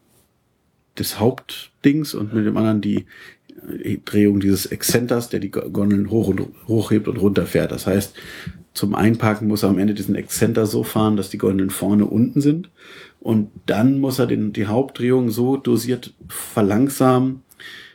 des 0.97 1.19
Hauptdings 1.19 2.13
und 2.13 2.33
mit 2.33 2.45
dem 2.45 2.57
anderen 2.57 2.81
die 2.81 3.05
Drehung 4.05 4.39
dieses 4.39 4.65
Exzenters, 4.65 5.29
der 5.29 5.39
die 5.39 5.51
Gondeln 5.51 6.09
hoch 6.09 6.27
und 6.27 6.41
hochhebt 6.67 7.07
und 7.07 7.17
runterfährt. 7.17 7.71
Das 7.71 7.87
heißt, 7.87 8.15
zum 8.73 8.93
Einparken 8.93 9.47
muss 9.47 9.63
er 9.63 9.69
am 9.69 9.79
Ende 9.79 9.93
diesen 9.93 10.15
Exzenter 10.15 10.65
so 10.65 10.83
fahren, 10.83 11.15
dass 11.17 11.29
die 11.29 11.37
Gondeln 11.37 11.69
vorne 11.69 12.05
unten 12.05 12.41
sind. 12.41 12.69
Und 13.21 13.49
dann 13.65 13.99
muss 13.99 14.19
er 14.19 14.27
den, 14.27 14.53
die 14.53 14.67
Hauptdrehung 14.67 15.29
so 15.31 15.57
dosiert 15.57 16.13
verlangsamen, 16.27 17.41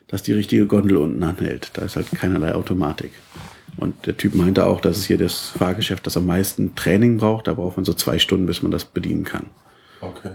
dass 0.08 0.22
die 0.22 0.32
richtige 0.32 0.66
Gondel 0.66 0.96
unten 0.96 1.22
anhält. 1.22 1.70
Da 1.74 1.82
ist 1.82 1.96
halt 1.96 2.10
keinerlei 2.10 2.54
Automatik. 2.54 3.12
Und 3.76 4.06
der 4.06 4.16
Typ 4.16 4.34
meinte 4.34 4.66
auch, 4.66 4.80
dass 4.80 4.96
es 4.96 5.04
hier 5.04 5.18
das 5.18 5.50
Fahrgeschäft, 5.50 6.06
das 6.06 6.16
am 6.16 6.26
meisten 6.26 6.74
Training 6.74 7.18
braucht. 7.18 7.46
Da 7.46 7.54
braucht 7.54 7.76
man 7.76 7.84
so 7.84 7.92
zwei 7.92 8.18
Stunden, 8.18 8.46
bis 8.46 8.62
man 8.62 8.72
das 8.72 8.84
bedienen 8.84 9.24
kann. 9.24 9.46
Okay. 10.00 10.32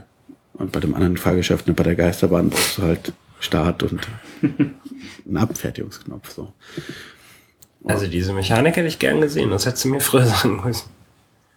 Und 0.54 0.72
bei 0.72 0.80
dem 0.80 0.94
anderen 0.94 1.18
Fahrgeschäft, 1.18 1.68
ne, 1.68 1.74
bei 1.74 1.84
der 1.84 1.96
Geisterbahn, 1.96 2.50
brauchst 2.50 2.78
du 2.78 2.84
halt 2.84 3.14
Start 3.40 3.84
und 3.84 4.02
einen 4.42 5.38
Abfertigungsknopf. 5.38 6.32
So. 6.32 6.54
Also 7.86 8.08
diese 8.08 8.34
Mechanik 8.34 8.76
hätte 8.76 8.88
ich 8.88 9.00
gern 9.00 9.22
gesehen, 9.22 9.50
das 9.52 9.66
hättest 9.66 9.86
du 9.86 9.90
mir 9.90 10.00
früher 10.00 10.26
sagen 10.26 10.62
müssen. 10.64 10.90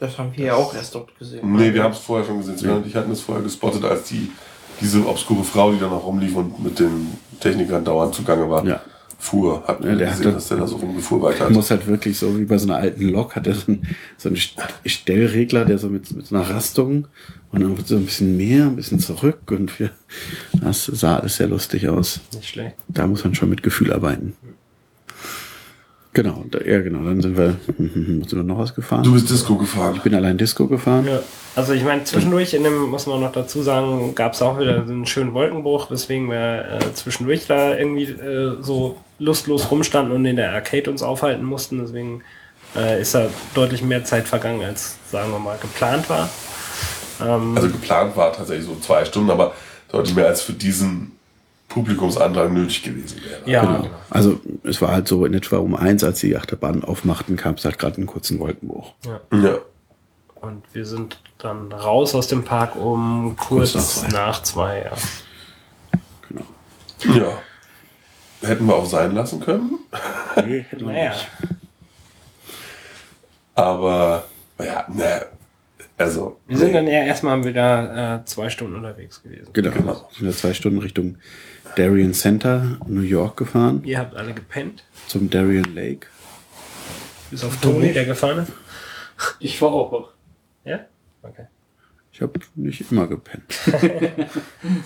Das 0.00 0.16
haben 0.18 0.30
wir 0.36 0.46
ja 0.46 0.54
auch 0.54 0.74
erst 0.74 0.94
dort 0.94 1.16
gesehen. 1.18 1.40
Nee, 1.56 1.74
wir 1.74 1.82
haben 1.82 1.92
es 1.92 1.98
vorher 1.98 2.24
schon 2.24 2.38
gesehen. 2.38 2.70
Und 2.70 2.86
ich 2.86 2.94
hatten 2.94 3.10
es 3.10 3.20
vorher 3.20 3.42
gespottet, 3.42 3.84
als 3.84 4.04
die, 4.04 4.30
diese 4.80 5.04
obskure 5.06 5.42
Frau, 5.42 5.72
die 5.72 5.80
da 5.80 5.88
noch 5.88 6.04
rumlief 6.04 6.36
und 6.36 6.62
mit 6.62 6.78
den 6.78 7.18
Technikern 7.40 7.84
dauernd 7.84 8.14
zugange 8.14 8.48
war, 8.48 8.64
Ja. 8.64 8.80
Fuhr. 9.20 9.64
Hatten 9.66 9.84
Ja, 9.86 9.94
der 9.96 10.06
gesehen, 10.10 10.24
hatte- 10.26 10.32
dass 10.34 10.48
der 10.48 10.56
da 10.58 10.66
so 10.66 10.76
rumgefuhrwerk 10.76 11.40
Er 11.40 11.46
hat. 11.46 11.50
muss 11.52 11.70
halt 11.70 11.86
wirklich 11.86 12.16
so 12.18 12.38
wie 12.38 12.44
bei 12.44 12.56
so 12.56 12.68
einer 12.68 12.76
alten 12.78 13.08
Lok 13.08 13.34
hat 13.36 13.46
er 13.48 13.54
so 13.54 13.72
einen, 13.72 13.86
so 14.16 14.28
einen 14.28 14.36
St- 14.36 14.56
Stellregler, 14.86 15.64
der 15.64 15.78
so 15.78 15.88
mit, 15.88 16.10
mit 16.14 16.26
so 16.26 16.36
einer 16.36 16.48
Rastung 16.48 17.08
und 17.50 17.60
dann 17.62 17.76
wird 17.76 17.88
so 17.88 17.96
ein 17.96 18.04
bisschen 18.04 18.36
mehr, 18.36 18.66
ein 18.66 18.76
bisschen 18.76 19.00
zurück 19.00 19.40
und 19.50 19.78
wir, 19.80 19.90
das 20.62 20.84
sah 20.86 21.18
alles 21.18 21.36
sehr 21.36 21.48
lustig 21.48 21.88
aus. 21.88 22.20
Nicht 22.34 22.48
schlecht. 22.50 22.76
Da 22.88 23.06
muss 23.06 23.24
man 23.24 23.34
schon 23.34 23.50
mit 23.50 23.62
Gefühl 23.62 23.92
arbeiten. 23.92 24.34
Genau, 26.14 26.44
da, 26.50 26.58
ja 26.60 26.80
genau, 26.80 27.04
dann 27.04 27.20
sind 27.20 27.36
wir, 27.36 27.56
sind 27.78 28.32
wir 28.32 28.42
noch 28.42 28.58
was 28.58 28.74
gefahren? 28.74 29.04
Du 29.04 29.12
bist 29.12 29.30
Disco 29.30 29.56
gefahren. 29.56 29.94
ich 29.96 30.02
bin 30.02 30.14
allein 30.14 30.38
Disco 30.38 30.66
gefahren. 30.66 31.06
Ja. 31.06 31.20
Also 31.54 31.74
ich 31.74 31.84
meine, 31.84 32.02
zwischendurch, 32.04 32.54
in 32.54 32.64
dem, 32.64 32.88
muss 32.88 33.06
man 33.06 33.20
noch 33.20 33.30
dazu 33.32 33.62
sagen, 33.62 34.14
gab 34.14 34.32
es 34.32 34.42
auch 34.42 34.58
wieder 34.58 34.84
so 34.86 34.92
einen 34.92 35.06
schönen 35.06 35.34
Wolkenbruch, 35.34 35.90
weswegen 35.90 36.28
wir 36.30 36.80
äh, 36.80 36.94
zwischendurch 36.94 37.46
da 37.46 37.76
irgendwie 37.76 38.04
äh, 38.04 38.56
so 38.62 38.96
lustlos 39.18 39.70
rumstanden 39.70 40.14
und 40.14 40.24
in 40.24 40.36
der 40.36 40.52
Arcade 40.52 40.90
uns 40.90 41.02
aufhalten 41.02 41.44
mussten. 41.44 41.78
Deswegen 41.80 42.22
äh, 42.76 43.00
ist 43.00 43.14
da 43.14 43.28
deutlich 43.54 43.82
mehr 43.82 44.04
Zeit 44.04 44.28
vergangen, 44.28 44.62
als, 44.62 44.96
sagen 45.10 45.30
wir 45.32 45.38
mal, 45.38 45.58
geplant 45.58 46.08
war. 46.08 46.28
Ähm, 47.20 47.56
Also 47.56 47.68
geplant 47.68 48.16
war 48.16 48.32
tatsächlich 48.32 48.66
so 48.66 48.76
zwei 48.76 49.04
Stunden, 49.04 49.30
aber 49.30 49.54
deutlich 49.90 50.14
mehr 50.14 50.26
als 50.26 50.42
für 50.42 50.52
diesen 50.52 51.12
Publikumsandrang 51.68 52.52
nötig 52.54 52.82
gewesen 52.82 53.20
wäre. 53.22 53.42
ja, 53.50 53.60
Genau. 53.64 53.90
Also 54.08 54.40
es 54.64 54.80
war 54.80 54.90
halt 54.92 55.06
so 55.08 55.24
in 55.26 55.34
etwa 55.34 55.58
um 55.58 55.74
eins, 55.74 56.02
als 56.04 56.20
die 56.20 56.36
Achterbahn 56.36 56.82
aufmachten, 56.84 57.36
kam 57.36 57.54
es 57.54 57.64
halt 57.64 57.78
gerade 57.78 57.96
einen 57.98 58.06
kurzen 58.06 58.38
Wolkenbruch. 58.38 58.94
Ja. 59.32 59.58
Und 60.40 60.62
wir 60.72 60.86
sind 60.86 61.20
dann 61.38 61.72
raus 61.72 62.14
aus 62.14 62.28
dem 62.28 62.44
Park 62.44 62.76
um 62.76 63.36
kurz, 63.36 63.72
Kurz 63.72 64.02
nach 64.02 64.08
zwei. 64.08 64.08
nach 64.16 64.42
zwei. 64.42 64.78
Ja. 64.84 64.92
Genau. 66.28 67.16
Ja. 67.18 67.32
Hätten 68.42 68.66
wir 68.66 68.74
auch 68.76 68.86
sein 68.86 69.14
lassen 69.14 69.40
können. 69.40 69.78
Nee, 70.46 70.64
hätte 70.68 70.84
man 70.84 70.94
Naja, 70.94 71.10
nicht. 71.10 71.28
Aber, 73.56 74.24
ja, 74.60 74.86
ne. 74.88 75.26
Also. 75.96 76.38
wir 76.46 76.56
sind 76.56 76.68
nee. 76.68 76.72
dann 76.74 76.86
eher 76.86 77.04
erstmal 77.06 77.42
wieder 77.44 78.20
äh, 78.20 78.24
zwei 78.24 78.48
Stunden 78.50 78.76
unterwegs 78.76 79.20
gewesen. 79.20 79.48
Genau. 79.52 79.70
Genau. 79.72 80.08
Sind 80.16 80.26
wir 80.26 80.32
zwei 80.32 80.54
Stunden 80.54 80.78
Richtung 80.78 81.16
Darien 81.74 82.14
Center, 82.14 82.78
New 82.86 83.00
York 83.00 83.36
gefahren, 83.36 83.82
Ihr 83.84 83.98
habt 83.98 84.14
alle 84.14 84.32
gepennt, 84.32 84.84
zum 85.08 85.28
Darien 85.28 85.74
Lake. 85.74 86.06
bis 87.30 87.42
auf 87.42 87.56
Toni, 87.60 87.92
der 87.92 88.04
gefahren 88.04 88.38
ist. 88.44 88.52
Ich 89.40 89.60
war 89.60 89.72
auch 89.72 89.90
wach. 89.92 90.08
Ja? 90.64 90.80
Okay. 91.22 91.46
Ich 92.12 92.22
habe 92.22 92.38
nicht 92.54 92.90
immer 92.90 93.06
gepennt. 93.08 93.44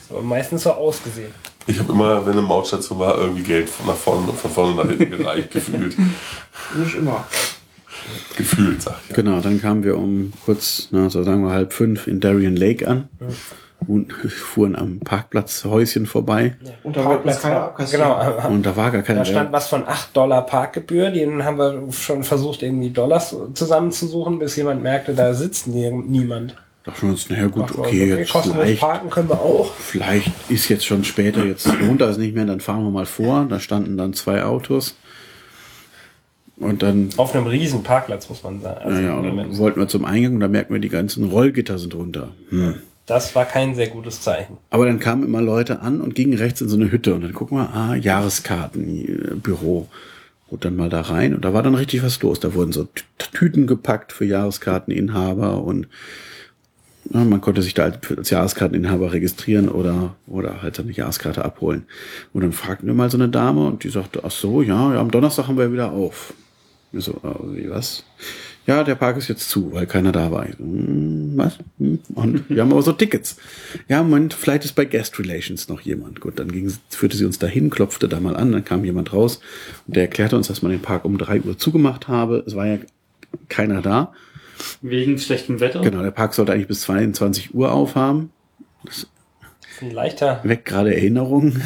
So, 0.09 0.21
meistens 0.23 0.63
so 0.63 0.73
ausgesehen. 0.73 1.33
Ich 1.67 1.79
habe 1.79 1.93
immer, 1.93 2.25
wenn 2.27 2.33
eine 2.33 2.43
Mautstation 2.43 2.99
war, 2.99 3.19
irgendwie 3.19 3.43
Geld 3.43 3.69
von 3.69 3.87
nach 3.87 3.95
vorne 3.95 4.31
und 4.31 4.39
von 4.39 4.51
vorne 4.51 4.75
nach 4.75 4.89
hinten 4.89 5.11
gereicht, 5.11 5.51
gefühlt. 5.53 5.97
Nicht 6.75 6.95
immer. 6.97 7.25
Gefühlt, 8.37 8.83
sag 8.83 8.97
ich 9.05 9.11
ja. 9.11 9.17
Genau, 9.17 9.41
dann 9.41 9.61
kamen 9.61 9.85
wir 9.85 9.97
um 9.97 10.33
kurz, 10.45 10.89
na, 10.91 11.09
so 11.09 11.23
sagen 11.23 11.45
wir 11.45 11.53
halb 11.53 11.73
fünf 11.73 12.07
in 12.07 12.21
Darien 12.21 12.57
Lake 12.57 12.87
an 12.89 13.09
und 13.87 14.13
fuhren 14.29 14.77
am 14.77 15.01
Parkplatzhäuschen 15.01 16.07
vorbei 16.07 16.57
Und 16.83 16.97
da 16.97 17.05
wollten 17.05 17.29
wir 17.29 17.35
keiner 17.35 17.63
abkassieren. 17.63 18.09
Genau, 18.09 18.49
und 18.49 18.67
da 18.67 18.77
war 18.77 18.91
gar 18.91 19.03
keiner 19.03 19.21
Da 19.21 19.25
stand 19.25 19.53
was 19.53 19.69
von 19.69 19.87
8 19.87 20.17
Dollar 20.17 20.47
Parkgebühr. 20.47 21.11
Den 21.11 21.45
haben 21.45 21.59
wir 21.59 21.93
schon 21.93 22.25
versucht, 22.25 22.63
irgendwie 22.63 22.91
Dollars 22.91 23.37
zusammenzusuchen, 23.55 24.39
bis 24.39 24.57
jemand 24.57 24.83
merkte, 24.83 25.15
da 25.15 25.35
sitzt 25.35 25.67
nie, 25.67 25.91
niemand. 25.91 26.57
Dachten 26.85 27.03
wir 27.03 27.11
uns, 27.11 27.31
naja 27.31 27.47
gut, 27.47 27.71
wir, 27.71 27.79
okay, 27.79 28.09
jetzt 28.09 28.33
vielleicht, 28.33 28.81
parken 28.81 29.09
können 29.09 29.29
wir 29.29 29.41
auch. 29.41 29.73
vielleicht 29.75 30.33
ist 30.51 30.69
jetzt 30.69 30.85
schon 30.85 31.05
später, 31.05 31.45
jetzt 31.45 31.67
lohnt 31.81 32.01
das 32.01 32.19
nicht 32.19 32.35
mehr, 32.35 32.45
dann 32.45 32.59
fahren 32.61 32.83
wir 32.83 32.91
mal 32.91 33.07
vor. 33.07 33.47
Da 33.49 33.61
standen 33.61 33.97
dann 33.97 34.15
zwei 34.15 34.43
Autos. 34.45 34.97
Und 36.57 36.83
dann, 36.83 37.11
Auf 37.17 37.35
einem 37.35 37.47
riesen 37.47 37.83
Parkplatz, 37.83 38.29
muss 38.29 38.43
man 38.43 38.61
sagen. 38.61 38.81
Also, 38.85 39.01
naja, 39.01 39.15
und 39.17 39.37
dann 39.37 39.59
wollten 39.59 39.81
wir 39.81 39.89
zum 39.89 40.05
Eingang 40.05 40.35
und 40.35 40.41
da 40.41 40.49
merken 40.49 40.73
wir, 40.75 40.81
die 40.81 40.89
ganzen 40.89 41.25
Rollgitter 41.25 41.79
sind 41.79 41.95
runter. 41.95 42.29
Hm. 42.51 42.75
das 43.07 43.35
war 43.35 43.45
kein 43.45 43.75
sehr 43.75 43.89
gutes 43.89 44.21
Zeichen. 44.21 44.59
Aber 44.71 44.87
dann 44.87 44.99
kamen 45.01 45.25
immer 45.25 45.43
Leute 45.43 45.81
an 45.83 46.01
und 46.01 46.15
gingen 46.15 46.35
rechts 46.39 46.61
in 46.61 46.69
so 46.69 46.77
eine 46.77 46.91
Hütte 46.93 47.15
und 47.15 47.23
dann 47.23 47.33
gucken 47.33 47.59
wir, 47.59 47.71
ah, 47.75 47.95
Jahreskarten, 47.95 49.41
äh. 49.41 49.87
Gut, 50.49 50.65
dann 50.67 50.77
mal 50.77 50.91
da 50.91 51.01
rein 51.01 51.35
und 51.35 51.45
da 51.47 51.55
war 51.55 51.63
dann 51.63 51.75
richtig 51.75 52.03
was 52.03 52.21
los. 52.23 52.39
Da 52.39 52.53
wurden 52.55 52.73
so 52.73 52.83
Tü- 52.83 53.33
Tüten 53.33 53.67
gepackt 53.67 54.13
für 54.13 54.27
Jahreskarteninhaber 54.27 55.65
und 55.65 55.87
man 57.11 57.41
konnte 57.41 57.63
sich 57.63 57.75
da 57.75 57.85
halt 57.85 57.99
als 58.17 58.31
Jahreskarteninhaber 58.31 59.13
registrieren 59.13 59.69
oder, 59.69 60.15
oder 60.27 60.63
halt 60.63 60.77
seine 60.77 60.93
Jahreskarte 60.93 61.45
abholen. 61.45 61.85
Und 62.33 62.43
dann 62.43 62.53
fragten 62.53 62.87
wir 62.87 62.95
mal 62.95 63.11
so 63.11 63.17
eine 63.17 63.29
Dame 63.29 63.67
und 63.67 63.85
die 63.85 63.91
sagte, 63.91 64.23
ach 64.25 64.31
so, 64.31 64.63
ja, 64.63 64.95
ja 64.95 65.01
am 65.01 65.11
Donnerstag 65.11 65.49
haben 65.49 65.59
wir 65.59 65.73
wieder 65.73 65.93
auf. 65.93 66.35
Wir 66.93 67.01
so, 67.01 67.13
äh, 67.25 67.57
wie 67.57 67.71
was? 67.71 68.05
Ja, 68.65 68.85
der 68.85 68.95
Park 68.95 69.17
ist 69.17 69.27
jetzt 69.27 69.51
zu, 69.51 69.73
weil 69.73 69.87
keiner 69.87 70.13
da 70.13 70.31
war. 70.31 70.49
Ich 70.49 70.55
so, 70.57 70.63
hm, 70.63 71.33
was? 71.37 71.59
Hm? 71.79 71.99
Und 72.15 72.49
wir 72.49 72.63
haben 72.63 72.71
aber 72.71 72.83
so 72.83 72.93
Tickets. 72.93 73.37
Ja, 73.89 74.03
Moment, 74.03 74.35
vielleicht 74.35 74.65
ist 74.65 74.75
bei 74.75 74.85
Guest 74.85 75.19
Relations 75.19 75.69
noch 75.69 75.81
jemand. 75.81 76.21
Gut, 76.21 76.39
dann 76.39 76.53
ging, 76.53 76.73
führte 76.89 77.17
sie 77.17 77.25
uns 77.25 77.39
dahin, 77.39 77.71
klopfte 77.71 78.09
da 78.09 78.21
mal 78.21 78.37
an, 78.37 78.53
dann 78.53 78.65
kam 78.65 78.85
jemand 78.85 79.13
raus 79.13 79.41
und 79.87 79.97
der 79.97 80.05
erklärte 80.05 80.37
uns, 80.37 80.47
dass 80.47 80.63
man 80.63 80.71
den 80.71 80.83
Park 80.83 81.05
um 81.05 81.19
drei 81.19 81.41
Uhr 81.41 81.59
zugemacht 81.59 82.07
habe. 82.07 82.45
Es 82.47 82.55
war 82.55 82.67
ja 82.67 82.79
keiner 83.49 83.83
da. 83.83 84.13
Wegen 84.83 85.19
schlechtem 85.19 85.61
Wetter. 85.61 85.81
Genau, 85.81 86.03
der 86.03 86.11
Park 86.11 86.35
sollte 86.35 86.53
eigentlich 86.53 86.69
bis 86.69 86.83
22 86.83 87.55
Uhr 87.55 87.73
aufhaben. 87.73 88.31
Das 88.85 88.99
ist 88.99 89.09
ein 89.83 89.91
leichter. 89.91 90.41
Weg 90.45 90.65
gerade 90.65 90.95
Erinnerungen. 90.95 91.63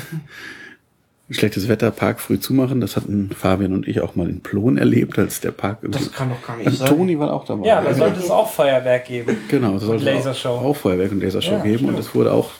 Schlechtes 1.28 1.66
Wetter, 1.66 1.90
Park 1.90 2.20
früh 2.20 2.38
zumachen. 2.38 2.80
Das 2.80 2.94
hatten 2.94 3.30
Fabian 3.36 3.72
und 3.72 3.88
ich 3.88 4.00
auch 4.00 4.14
mal 4.14 4.28
in 4.30 4.42
Plon 4.42 4.78
erlebt, 4.78 5.18
als 5.18 5.40
der 5.40 5.50
Park. 5.50 5.78
Das 5.82 6.12
kann 6.12 6.30
doch 6.30 6.40
gar 6.46 6.56
nicht 6.56 6.68
Und 6.68 6.76
sein. 6.76 6.88
Toni 6.88 7.18
war 7.18 7.32
auch 7.32 7.44
dabei. 7.44 7.66
Ja, 7.66 7.82
da 7.82 7.92
sollte 7.94 8.20
es 8.20 8.30
auch 8.30 8.48
Feuerwerk 8.48 9.06
geben. 9.06 9.36
Genau, 9.48 9.74
es 9.74 9.82
sollte 9.82 10.04
Lasershow. 10.04 10.50
Auch, 10.50 10.62
auch 10.64 10.76
Feuerwerk 10.76 11.10
und 11.10 11.20
Lasershow 11.22 11.54
Ja, 11.54 11.62
geben 11.64 11.86
und 11.86 11.94
stimmt. 11.94 11.98
es 12.08 12.14
wurde 12.14 12.32
auch, 12.32 12.50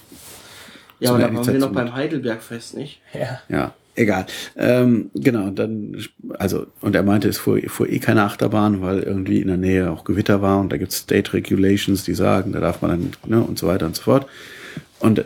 Ja, 0.99 1.11
aber 1.11 1.21
da 1.21 1.33
waren 1.33 1.47
wir 1.47 1.59
noch 1.61 1.71
beim 1.73 1.95
Heidelbergfest, 1.95 2.77
nicht? 2.77 3.01
Ja. 3.15 3.41
ja, 3.49 3.73
egal. 3.97 4.27
Ähm, 4.57 5.11
genau, 5.15 5.51
dann, 5.51 5.97
also, 6.39 6.67
und 6.81 6.95
er 6.95 7.03
meinte, 7.03 7.29
es 7.29 7.39
fuhr, 7.39 7.61
fuhr 7.67 7.89
eh 7.89 7.99
keine 7.99 8.23
Achterbahn, 8.23 8.81
weil 8.81 9.01
irgendwie 9.01 9.41
in 9.41 9.49
der 9.49 9.57
Nähe 9.57 9.91
auch 9.91 10.05
Gewitter 10.05 10.43
war 10.43 10.61
und 10.61 10.73
da 10.73 10.77
gibt's 10.77 10.99
State 10.99 11.33
Regulations, 11.33 12.05
die 12.05 12.15
sagen, 12.15 12.53
da 12.53 12.61
darf 12.61 12.83
man 12.83 12.91
dann, 12.91 13.11
ne, 13.27 13.43
und 13.43 13.59
so 13.59 13.67
weiter 13.67 13.87
und 13.87 13.97
so 13.97 14.03
fort. 14.03 14.27
Und 15.01 15.25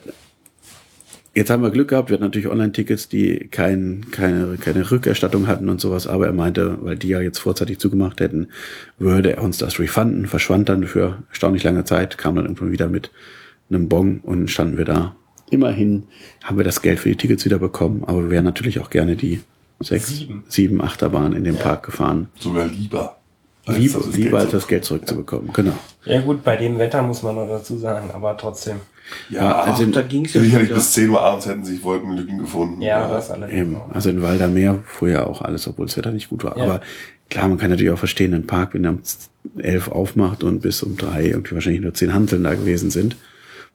Jetzt 1.33 1.49
haben 1.49 1.63
wir 1.63 1.71
Glück 1.71 1.89
gehabt, 1.89 2.11
wir 2.11 2.15
hatten 2.15 2.25
natürlich 2.25 2.49
Online-Tickets, 2.49 3.09
die 3.09 3.47
kein, 3.53 4.07
keine, 4.11 4.57
keine 4.57 4.91
Rückerstattung 4.91 5.47
hatten 5.47 5.69
und 5.69 5.81
sowas, 5.81 6.09
aber 6.09 6.27
er 6.27 6.33
meinte, 6.33 6.79
weil 6.81 6.97
die 6.97 7.07
ja 7.07 7.21
jetzt 7.21 7.39
vorzeitig 7.39 7.79
zugemacht 7.79 8.19
hätten, 8.19 8.49
würde 8.99 9.37
er 9.37 9.43
uns 9.43 9.57
das 9.59 9.79
refunden, 9.79 10.27
verschwand 10.27 10.69
dann 10.69 10.85
für 10.85 11.23
erstaunlich 11.29 11.63
lange 11.63 11.85
Zeit, 11.85 12.19
kam 12.19 12.35
dann 12.35 12.47
irgendwann 12.47 12.73
wieder 12.73 12.89
mit 12.89 13.13
einem 13.71 13.89
Bon 13.89 14.19
und 14.25 14.51
standen 14.51 14.77
wir 14.77 14.85
da. 14.85 15.15
Immerhin 15.51 16.05
haben 16.45 16.57
wir 16.57 16.65
das 16.65 16.81
Geld 16.83 17.01
für 17.01 17.09
die 17.09 17.17
Tickets 17.17 17.45
wieder 17.45 17.59
bekommen, 17.59 18.05
aber 18.07 18.23
wir 18.25 18.31
wären 18.31 18.45
natürlich 18.45 18.81
auch 18.81 18.91
gerne 18.91 19.17
die 19.17 19.41
sechs, 19.81 20.09
Sieben. 20.09 20.45
sieben, 20.49 20.81
Achterbahnen 20.81 21.35
in 21.35 21.45
dem 21.45 21.57
Park 21.57 21.85
gefahren. 21.85 22.29
Sogar 22.39 22.67
lieber. 22.67 23.17
als 23.67 23.79
Lieber, 23.79 23.99
das 23.99 24.17
lieber 24.17 24.31
Geld 24.31 24.43
als 24.43 24.51
das 24.53 24.69
Geld 24.69 24.85
zurückzubekommen, 24.85 25.53
genau. 25.53 25.73
Ja 26.05 26.21
gut, 26.21 26.45
bei 26.45 26.57
dem 26.57 26.79
Wetter 26.79 27.03
muss 27.03 27.23
man 27.23 27.35
noch 27.35 27.49
dazu 27.49 27.77
sagen, 27.79 28.11
aber 28.13 28.37
trotzdem. 28.37 28.77
Ja, 29.29 29.63
also 29.63 29.85
Da 29.87 30.03
ging's 30.03 30.35
ja 30.35 30.41
sicherlich 30.41 30.73
bis 30.73 30.93
10 30.93 31.11
Uhr 31.11 31.21
abends 31.21 31.47
hätten 31.47 31.65
sich 31.65 31.83
Wolkenlücken 31.83 32.39
gefunden. 32.39 32.81
Ja, 32.81 33.09
das 33.09 33.31
allerdings. 33.31 33.61
Eben. 33.61 33.77
auch. 33.77 33.91
Also 33.93 34.11
in 34.11 34.23
Waldermeer 34.23 34.79
fuhr 34.87 35.09
ja 35.09 35.27
auch 35.27 35.43
alles, 35.43 35.67
obwohl 35.67 35.87
das 35.87 35.97
Wetter 35.97 36.13
nicht 36.13 36.29
gut 36.29 36.45
war. 36.45 36.57
Ja. 36.57 36.65
Aber 36.65 36.81
klar, 37.29 37.49
man 37.49 37.59
kann 37.59 37.71
natürlich 37.71 37.93
auch 37.93 37.99
verstehen, 37.99 38.35
ein 38.35 38.47
Park, 38.47 38.75
wenn 38.75 38.85
er 38.85 38.91
um 38.93 39.01
11 39.59 39.89
aufmacht 39.89 40.45
und 40.45 40.61
bis 40.61 40.83
um 40.83 40.97
drei 40.97 41.27
irgendwie 41.27 41.55
wahrscheinlich 41.55 41.83
nur 41.83 41.95
zehn 41.95 42.15
Hanteln 42.15 42.45
da 42.45 42.55
gewesen 42.55 42.91
sind. 42.91 43.17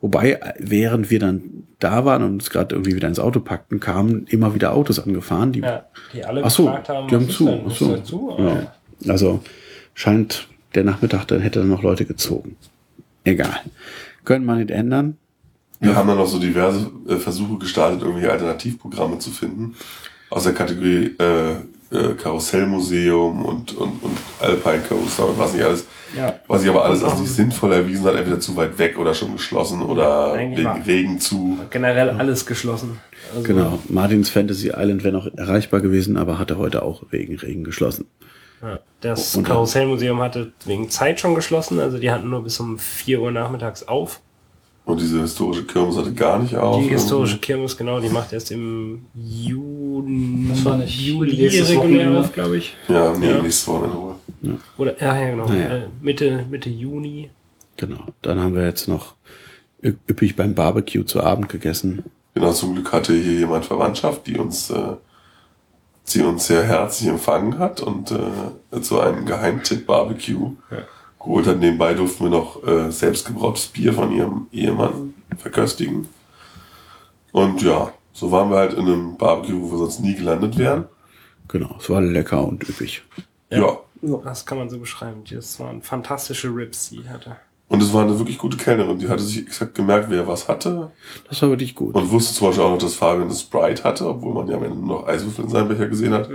Wobei, 0.05 0.39
während 0.59 1.09
wir 1.09 1.17
dann 1.17 1.41
da 1.79 2.05
waren 2.05 2.21
und 2.21 2.33
uns 2.33 2.51
gerade 2.51 2.75
irgendwie 2.75 2.95
wieder 2.95 3.07
ins 3.07 3.17
Auto 3.17 3.39
packten, 3.39 3.79
kamen 3.79 4.27
immer 4.27 4.53
wieder 4.53 4.71
Autos 4.73 4.99
angefahren, 4.99 5.51
die 5.51 5.61
Ja, 5.61 5.85
die 6.13 6.23
alle 6.23 6.43
Ach 6.43 6.51
so, 6.51 6.65
gefragt 6.65 6.89
haben, 6.89 7.07
die 7.07 7.15
haben 7.15 7.27
zu. 7.27 7.45
denn? 7.47 7.69
So. 7.71 7.97
zu? 7.97 8.35
Ja. 8.37 9.11
Also 9.11 9.39
scheint 9.95 10.47
der 10.75 10.83
Nachmittag, 10.83 11.25
dann 11.25 11.41
hätte 11.41 11.61
er 11.61 11.65
noch 11.65 11.81
Leute 11.81 12.05
gezogen. 12.05 12.55
Egal. 13.23 13.61
Können 14.25 14.45
wir 14.45 14.53
nicht 14.57 14.69
ändern. 14.69 15.17
Wir 15.79 15.95
haben 15.95 16.07
dann 16.07 16.17
noch 16.17 16.27
so 16.27 16.37
diverse 16.37 16.87
äh, 17.09 17.15
Versuche 17.15 17.57
gestartet, 17.57 18.03
irgendwie 18.03 18.27
Alternativprogramme 18.27 19.17
zu 19.17 19.31
finden. 19.31 19.73
Aus 20.29 20.43
der 20.43 20.53
Kategorie 20.53 21.15
äh, 21.17 21.55
äh, 21.91 22.13
Karussellmuseum 22.13 23.45
und, 23.45 23.75
und, 23.77 24.03
und 24.03 24.17
Alpine 24.39 24.81
Coaster 24.87 25.27
und 25.29 25.37
was 25.39 25.53
nicht 25.53 25.63
alles. 25.63 25.85
Ja. 26.15 26.39
Was 26.47 26.61
sich 26.61 26.69
aber 26.69 26.85
alles 26.85 27.03
als 27.03 27.19
nicht 27.19 27.31
sinnvoll 27.33 27.73
erwiesen 27.73 28.05
hat, 28.05 28.15
entweder 28.15 28.39
zu 28.39 28.55
weit 28.55 28.77
weg 28.77 28.97
oder 28.97 29.13
schon 29.13 29.33
geschlossen 29.33 29.81
oder 29.81 30.35
wegen 30.37 30.65
Regen 30.83 31.19
zu. 31.19 31.57
Generell 31.69 32.11
alles 32.11 32.45
geschlossen. 32.45 32.99
Also, 33.33 33.43
Genau. 33.47 33.79
Martins 33.89 34.29
Fantasy 34.29 34.67
Island 34.69 35.03
wäre 35.03 35.13
noch 35.13 35.27
erreichbar 35.35 35.81
gewesen, 35.81 36.15
aber 36.17 36.39
hatte 36.39 36.57
heute 36.57 36.83
auch 36.83 37.03
wegen 37.09 37.35
Regen 37.37 37.63
geschlossen. 37.63 38.05
Ja. 38.61 38.79
Das 39.01 39.35
Und- 39.35 39.43
Karussellmuseum 39.43 40.19
hatte 40.21 40.53
wegen 40.65 40.89
Zeit 40.89 41.19
schon 41.19 41.35
geschlossen, 41.35 41.79
also 41.79 41.97
die 41.97 42.09
hatten 42.11 42.29
nur 42.29 42.43
bis 42.43 42.59
um 42.59 42.79
4 42.79 43.19
Uhr 43.21 43.31
nachmittags 43.31 43.83
auf. 43.87 44.21
Und 44.85 45.01
diese 45.01 45.19
historische 45.19 45.63
Kirmes 45.65 45.97
hatte 45.97 46.13
gar 46.13 46.37
nicht 46.39 46.55
auf. 46.55 46.79
Die 46.81 46.89
historische 46.89 47.39
Kirmes, 47.39 47.75
genau, 47.75 47.99
die 47.99 48.09
macht 48.09 48.31
erst 48.33 48.51
im 48.51 49.07
Juni, 49.15 49.74
Das 50.49 50.65
war 50.65 50.77
nicht 50.77 50.99
Juli 50.99 51.35
nächstes 51.37 51.69
regulär 51.69 52.05
Wochenende. 52.07 52.19
auf, 52.19 52.33
glaube 52.33 52.57
ich. 52.57 52.75
Ja, 52.87 53.13
nee, 53.17 53.29
Ja. 53.29 53.41
nächstes 53.41 53.67
Wochenende 53.67 53.97
wohl. 53.97 54.15
Oder, 54.77 54.99
ja, 55.01 55.19
ja 55.19 55.29
genau, 55.31 55.47
Naja. 55.47 55.77
äh, 55.77 55.87
Mitte, 56.01 56.45
Mitte 56.49 56.69
Juni. 56.69 57.29
Genau. 57.77 58.05
Dann 58.21 58.39
haben 58.39 58.55
wir 58.55 58.65
jetzt 58.65 58.87
noch 58.87 59.15
üppig 59.83 60.35
beim 60.35 60.53
Barbecue 60.55 61.03
zu 61.03 61.21
Abend 61.21 61.49
gegessen. 61.49 62.03
Genau, 62.33 62.51
zum 62.51 62.73
Glück 62.73 62.91
hatte 62.91 63.13
hier 63.13 63.39
jemand 63.39 63.65
Verwandtschaft, 63.65 64.27
die 64.27 64.37
uns, 64.37 64.69
äh, 64.69 64.95
sie 66.03 66.21
uns 66.21 66.47
sehr 66.47 66.63
herzlich 66.63 67.09
empfangen 67.09 67.57
hat 67.59 67.81
und 67.81 68.11
äh, 68.11 68.81
zu 68.81 68.99
einem 68.99 69.25
Geheimtipp-Barbecue 69.25 70.51
geholt 71.19 71.47
hat. 71.47 71.59
Nebenbei 71.59 71.93
durften 71.93 72.25
wir 72.25 72.29
noch 72.31 72.65
äh, 72.67 72.91
selbstgebrautes 72.91 73.67
Bier 73.67 73.93
von 73.93 74.11
ihrem 74.11 74.47
Ehemann 74.51 75.13
verköstigen. 75.37 76.07
Und 77.31 77.61
ja, 77.61 77.91
so 78.15 78.31
waren 78.31 78.49
wir 78.49 78.55
halt 78.55 78.73
in 78.73 78.87
einem 78.87 79.17
Barbecue, 79.17 79.61
wo 79.61 79.71
wir 79.71 79.77
sonst 79.77 79.99
nie 79.99 80.15
gelandet 80.15 80.57
wären. 80.57 80.85
Genau. 81.49 81.75
Es 81.77 81.89
war 81.89 82.01
lecker 82.01 82.47
und 82.47 82.67
üppig. 82.67 83.03
Ja. 83.49 83.77
Das 84.23 84.45
kann 84.45 84.57
man 84.57 84.69
so 84.69 84.79
beschreiben. 84.79 85.23
Das 85.29 85.59
waren 85.59 85.81
fantastische 85.81 86.47
Ribs, 86.47 86.89
die 86.91 87.07
hatte. 87.09 87.35
Und 87.67 87.83
es 87.83 87.91
war 87.93 88.03
eine 88.03 88.17
wirklich 88.17 88.37
gute 88.37 88.55
Kellnerin, 88.57 88.99
die 88.99 89.09
hatte 89.09 89.23
sich 89.23 89.39
exakt 89.39 89.75
gemerkt, 89.75 90.09
wer 90.09 90.27
was 90.27 90.47
hatte. 90.47 90.91
Das 91.27 91.41
war 91.41 91.49
wirklich 91.49 91.75
gut. 91.75 91.93
Und 91.93 92.09
wusste 92.11 92.33
zum 92.33 92.47
Beispiel 92.47 92.63
auch 92.63 92.69
noch, 92.69 92.77
dass 92.77 92.93
Fabian 92.93 93.27
das 93.27 93.41
Sprite 93.41 93.83
hatte, 93.83 94.07
obwohl 94.07 94.33
man 94.33 94.47
ja 94.47 94.55
am 94.55 94.63
Ende 94.63 94.77
noch 94.77 95.07
Eiswürfel 95.07 95.45
in 95.45 95.49
seinem 95.49 95.67
Becher 95.67 95.87
gesehen 95.87 96.13
hat, 96.13 96.29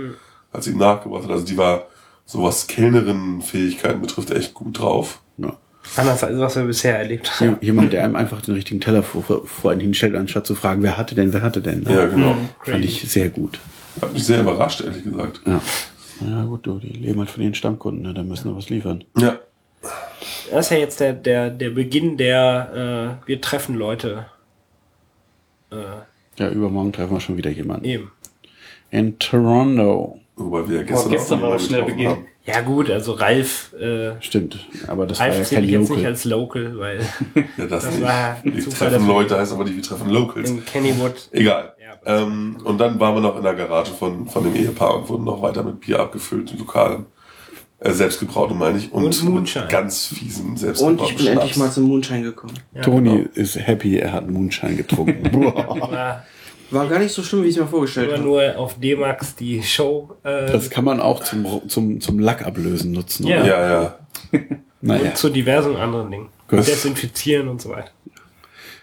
als 0.51 0.65
sie 0.65 0.71
ihn 0.71 0.77
nachgebracht 0.77 1.23
hat. 1.23 1.31
Also 1.31 1.45
die 1.45 1.57
war, 1.57 1.87
so 2.25 2.43
was 2.43 2.67
Kellnerinnenfähigkeiten 2.67 4.01
betrifft, 4.01 4.29
echt 4.31 4.53
gut 4.53 4.79
drauf. 4.79 5.21
Ja. 5.37 5.57
Anders 5.97 6.23
als 6.23 6.39
was 6.39 6.55
wir 6.55 6.63
bisher 6.63 6.97
erlebt 6.97 7.39
haben. 7.39 7.57
Jemand, 7.61 7.91
der 7.93 8.03
einem 8.05 8.15
einfach 8.15 8.41
den 8.41 8.53
richtigen 8.53 8.79
Teller 8.79 9.03
vor, 9.03 9.45
vor 9.45 9.71
einen 9.71 9.81
hinstellt, 9.81 10.15
anstatt 10.15 10.45
zu 10.47 10.55
fragen, 10.55 10.83
wer 10.83 10.97
hatte 10.97 11.15
denn, 11.15 11.33
wer 11.33 11.41
hatte 11.41 11.61
denn. 11.61 11.81
ne? 11.83 11.93
Ja, 11.93 12.05
genau. 12.05 12.35
Fand 12.63 12.85
ich 12.85 13.01
sehr 13.11 13.29
gut. 13.29 13.59
Hat 14.01 14.13
mich 14.13 14.23
sehr 14.25 14.41
überrascht, 14.41 14.81
ehrlich 14.81 15.03
gesagt. 15.03 15.41
Ja. 15.45 15.61
Ja 16.25 16.43
gut, 16.45 16.65
du, 16.67 16.77
die 16.77 16.89
leben 16.89 17.19
halt 17.19 17.29
von 17.31 17.41
ihren 17.43 17.55
Stammkunden, 17.55 18.03
ne? 18.03 18.13
da 18.13 18.21
müssen 18.23 18.49
wir 18.51 18.55
was 18.55 18.69
liefern. 18.69 19.03
Ja. 19.17 19.39
Das 20.51 20.65
ist 20.67 20.71
ja 20.71 20.77
jetzt 20.77 20.99
der, 20.99 21.13
der, 21.13 21.49
der 21.49 21.71
Beginn 21.71 22.15
der 22.17 23.17
äh, 23.23 23.27
Wir 23.27 23.41
treffen 23.41 23.75
Leute. 23.75 24.27
Äh, 25.71 25.75
Ja, 26.37 26.49
übermorgen 26.49 26.93
treffen 26.93 27.13
wir 27.13 27.19
schon 27.19 27.37
wieder 27.37 27.49
jemanden. 27.49 27.85
eben. 27.85 28.11
In 28.91 29.17
Toronto. 29.19 30.19
Wobei 30.35 30.67
wir 30.69 30.77
ja 30.77 30.83
gestern, 30.83 31.11
gestern 31.11 31.39
auch 31.39 31.43
war 31.43 31.51
das 31.53 31.65
schnell 31.65 31.83
Beginn. 31.83 32.09
haben. 32.09 32.25
Ja 32.45 32.61
gut, 32.61 32.89
also 32.89 33.11
Ralf, 33.13 33.71
äh, 33.73 34.13
Stimmt, 34.19 34.57
aber 34.87 35.05
das 35.05 35.19
war 35.19 35.27
ja 35.27 35.33
Ralf 35.33 35.47
zähle 35.47 35.61
kein 35.61 35.65
ich 35.65 35.71
jetzt 35.71 35.89
nicht 35.89 35.97
Local. 35.97 36.05
als 36.11 36.25
Local, 36.25 36.79
weil 36.79 36.99
Ja, 37.57 37.65
das, 37.67 37.83
Das 37.83 37.91
nicht. 37.93 38.01
war 38.01 38.37
Wir 38.43 38.63
Zufall, 38.63 38.89
treffen 38.89 39.07
Leute, 39.07 39.37
heißt 39.37 39.53
aber 39.53 39.63
nicht, 39.63 39.75
wir 39.75 39.83
treffen 39.83 40.09
Locals. 40.09 40.49
in 40.49 40.65
Kennywood. 40.65 41.29
Egal. 41.31 41.75
Ja, 41.79 42.17
Ähm, 42.23 42.57
und 42.63 42.79
dann 42.79 42.99
waren 42.99 43.13
wir 43.15 43.21
noch 43.21 43.37
in 43.37 43.43
der 43.43 43.53
Garage 43.53 43.91
von, 43.93 44.27
von 44.27 44.43
dem 44.43 44.55
Ehepaar 44.55 44.95
und 44.97 45.09
wurden 45.09 45.23
noch 45.25 45.41
weiter 45.43 45.61
mit 45.61 45.81
Bier 45.81 45.99
abgefüllt, 45.99 46.57
lokal. 46.57 47.05
Äh, 47.79 47.91
selbstgebraute 47.91 48.53
meine 48.55 48.79
ich. 48.79 48.91
Und, 48.91 49.03
Und 49.05 49.23
Moonshine. 49.23 49.65
mit 49.65 49.71
ganz 49.71 50.07
fiesen 50.07 50.49
Und 50.51 50.57
selbstgebrauten 50.57 51.05
ich 51.05 51.17
bin 51.17 51.27
endlich 51.27 51.57
mal 51.57 51.65
Schnaps. 51.65 51.75
zum 51.75 51.83
Moonshine 51.85 52.23
gekommen. 52.23 52.53
Ja, 52.73 52.81
Toni 52.81 53.27
ist 53.35 53.55
happy, 53.55 53.97
er 53.97 54.13
hat 54.13 54.27
Moonshine 54.29 54.75
getrunken. 54.75 55.29
War 56.71 56.87
gar 56.87 56.99
nicht 56.99 57.11
so 57.13 57.21
schlimm, 57.23 57.43
wie 57.43 57.47
ich 57.47 57.55
es 57.55 57.61
mir 57.61 57.67
vorgestellt 57.67 58.11
habe. 58.13 58.23
nur 58.23 58.57
auf 58.57 58.79
D-Max 58.79 59.35
die 59.35 59.61
Show. 59.61 60.09
Äh, 60.23 60.51
das 60.51 60.69
kann 60.69 60.85
man 60.85 60.99
auch 60.99 61.23
zum, 61.23 61.67
zum, 61.67 61.99
zum 62.01 62.19
Lackablösen 62.19 62.91
nutzen. 62.91 63.27
Ja. 63.27 63.41
Oder? 63.41 63.47
Ja, 63.47 63.71
ja. 63.81 64.39
Naja, 64.83 65.09
und 65.11 65.17
zu 65.17 65.29
diversen 65.29 65.75
anderen 65.75 66.09
Dingen. 66.09 66.29
Gut. 66.47 66.59
Desinfizieren 66.65 67.47
und 67.49 67.61
so 67.61 67.69
weiter. 67.69 67.91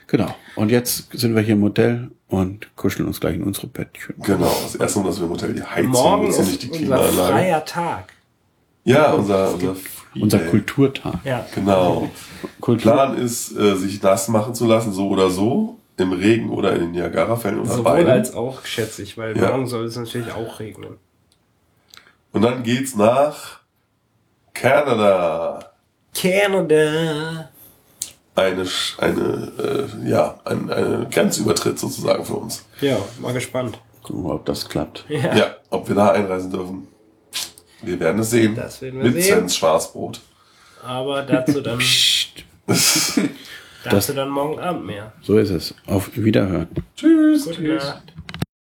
genau. 0.07 0.33
Und 0.55 0.71
jetzt 0.71 1.09
sind 1.19 1.35
wir 1.35 1.43
hier 1.43 1.55
im 1.55 1.63
Hotel 1.65 2.13
und 2.29 2.69
kuscheln 2.77 3.09
uns 3.09 3.19
gleich 3.19 3.35
in 3.35 3.43
unsere 3.43 3.67
Bettchen. 3.67 4.15
Genau. 4.23 4.55
Das 4.63 4.77
erste 4.77 5.01
Mal, 5.01 5.07
dass 5.07 5.19
wir 5.19 5.25
im 5.27 5.33
Hotel 5.33 5.55
die 5.55 5.63
Heizung 5.65 5.91
Morgen 5.91 6.25
nutzen, 6.27 6.43
ist 6.43 6.49
nicht 6.51 6.63
die 6.63 6.67
unser 6.69 6.79
Klimaanlage. 6.79 7.33
freier 7.33 7.65
Tag. 7.65 8.13
Ja, 8.85 9.11
unser, 9.13 9.55
unser, 9.55 9.75
Unser. 10.21 10.39
Kulturtag. 10.39 11.15
Ja. 11.25 11.45
Genau. 11.55 12.09
Kultur. 12.61 12.93
Plan 12.93 13.17
ist, 13.19 13.57
äh, 13.59 13.75
sich 13.75 14.01
nass 14.01 14.29
machen 14.29 14.55
zu 14.55 14.67
lassen, 14.67 14.93
so 14.93 15.09
oder 15.09 15.31
so. 15.31 15.78
Im 15.99 16.13
Regen 16.13 16.51
oder 16.51 16.73
in 16.75 16.81
den 16.81 16.91
Niagara-Fällen 16.93 17.61
oder 17.61 17.71
Sowohl 17.71 17.85
beiden. 17.85 18.11
als 18.11 18.33
auch, 18.35 18.65
schätze 18.65 19.03
ich, 19.03 19.19
weil 19.19 19.37
Ja. 19.37 19.51
morgen 19.51 19.67
soll 19.67 19.85
es 19.85 19.97
natürlich 19.97 20.33
auch 20.33 20.61
regnen. 20.61 20.97
Und 22.33 22.43
dann 22.43 22.63
geht's 22.63 22.95
nach 22.95 23.61
Kanada. 24.55 25.73
Canada. 26.15 27.51
Eine, 28.35 28.67
eine, 28.99 29.89
äh, 30.05 30.09
ja, 30.09 30.39
ein, 30.45 30.71
eine 30.71 31.09
Grenzübertritt 31.11 31.79
sozusagen 31.79 32.25
für 32.25 32.35
uns. 32.35 32.65
Ja, 32.81 32.97
mal 33.21 33.33
gespannt. 33.33 33.81
Gucken 34.05 34.23
wir, 34.25 34.35
ob 34.35 34.47
das 34.47 34.69
klappt. 34.69 35.05
Ja. 35.09 35.35
Ja, 35.37 35.57
ob 35.71 35.89
wir 35.89 35.97
da 35.97 36.11
einreisen 36.13 36.51
dürfen. 36.53 36.87
Wir 37.83 37.99
werden 37.99 38.21
es 38.21 38.31
sehen. 38.31 38.55
Das 38.55 38.81
werden 38.81 39.03
wir 39.03 39.11
Mit 39.11 39.23
sehen. 39.23 39.39
Svens 39.39 39.57
Schwarzbrot. 39.57 40.21
Aber 40.85 41.23
dazu 41.23 41.61
dann, 41.61 41.81
Psst. 43.83 43.93
dazu 43.93 44.13
dann 44.13 44.29
morgen 44.29 44.59
Abend 44.59 44.87
mehr. 44.87 45.13
So 45.23 45.39
ist 45.39 45.51
es. 45.51 45.75
Auf 45.87 46.11
Wiederhören. 46.15 46.69
Tschüss. 46.97 47.45
Gute 47.45 47.57
Tschüss. 47.57 47.85
Nacht. 47.85 48.13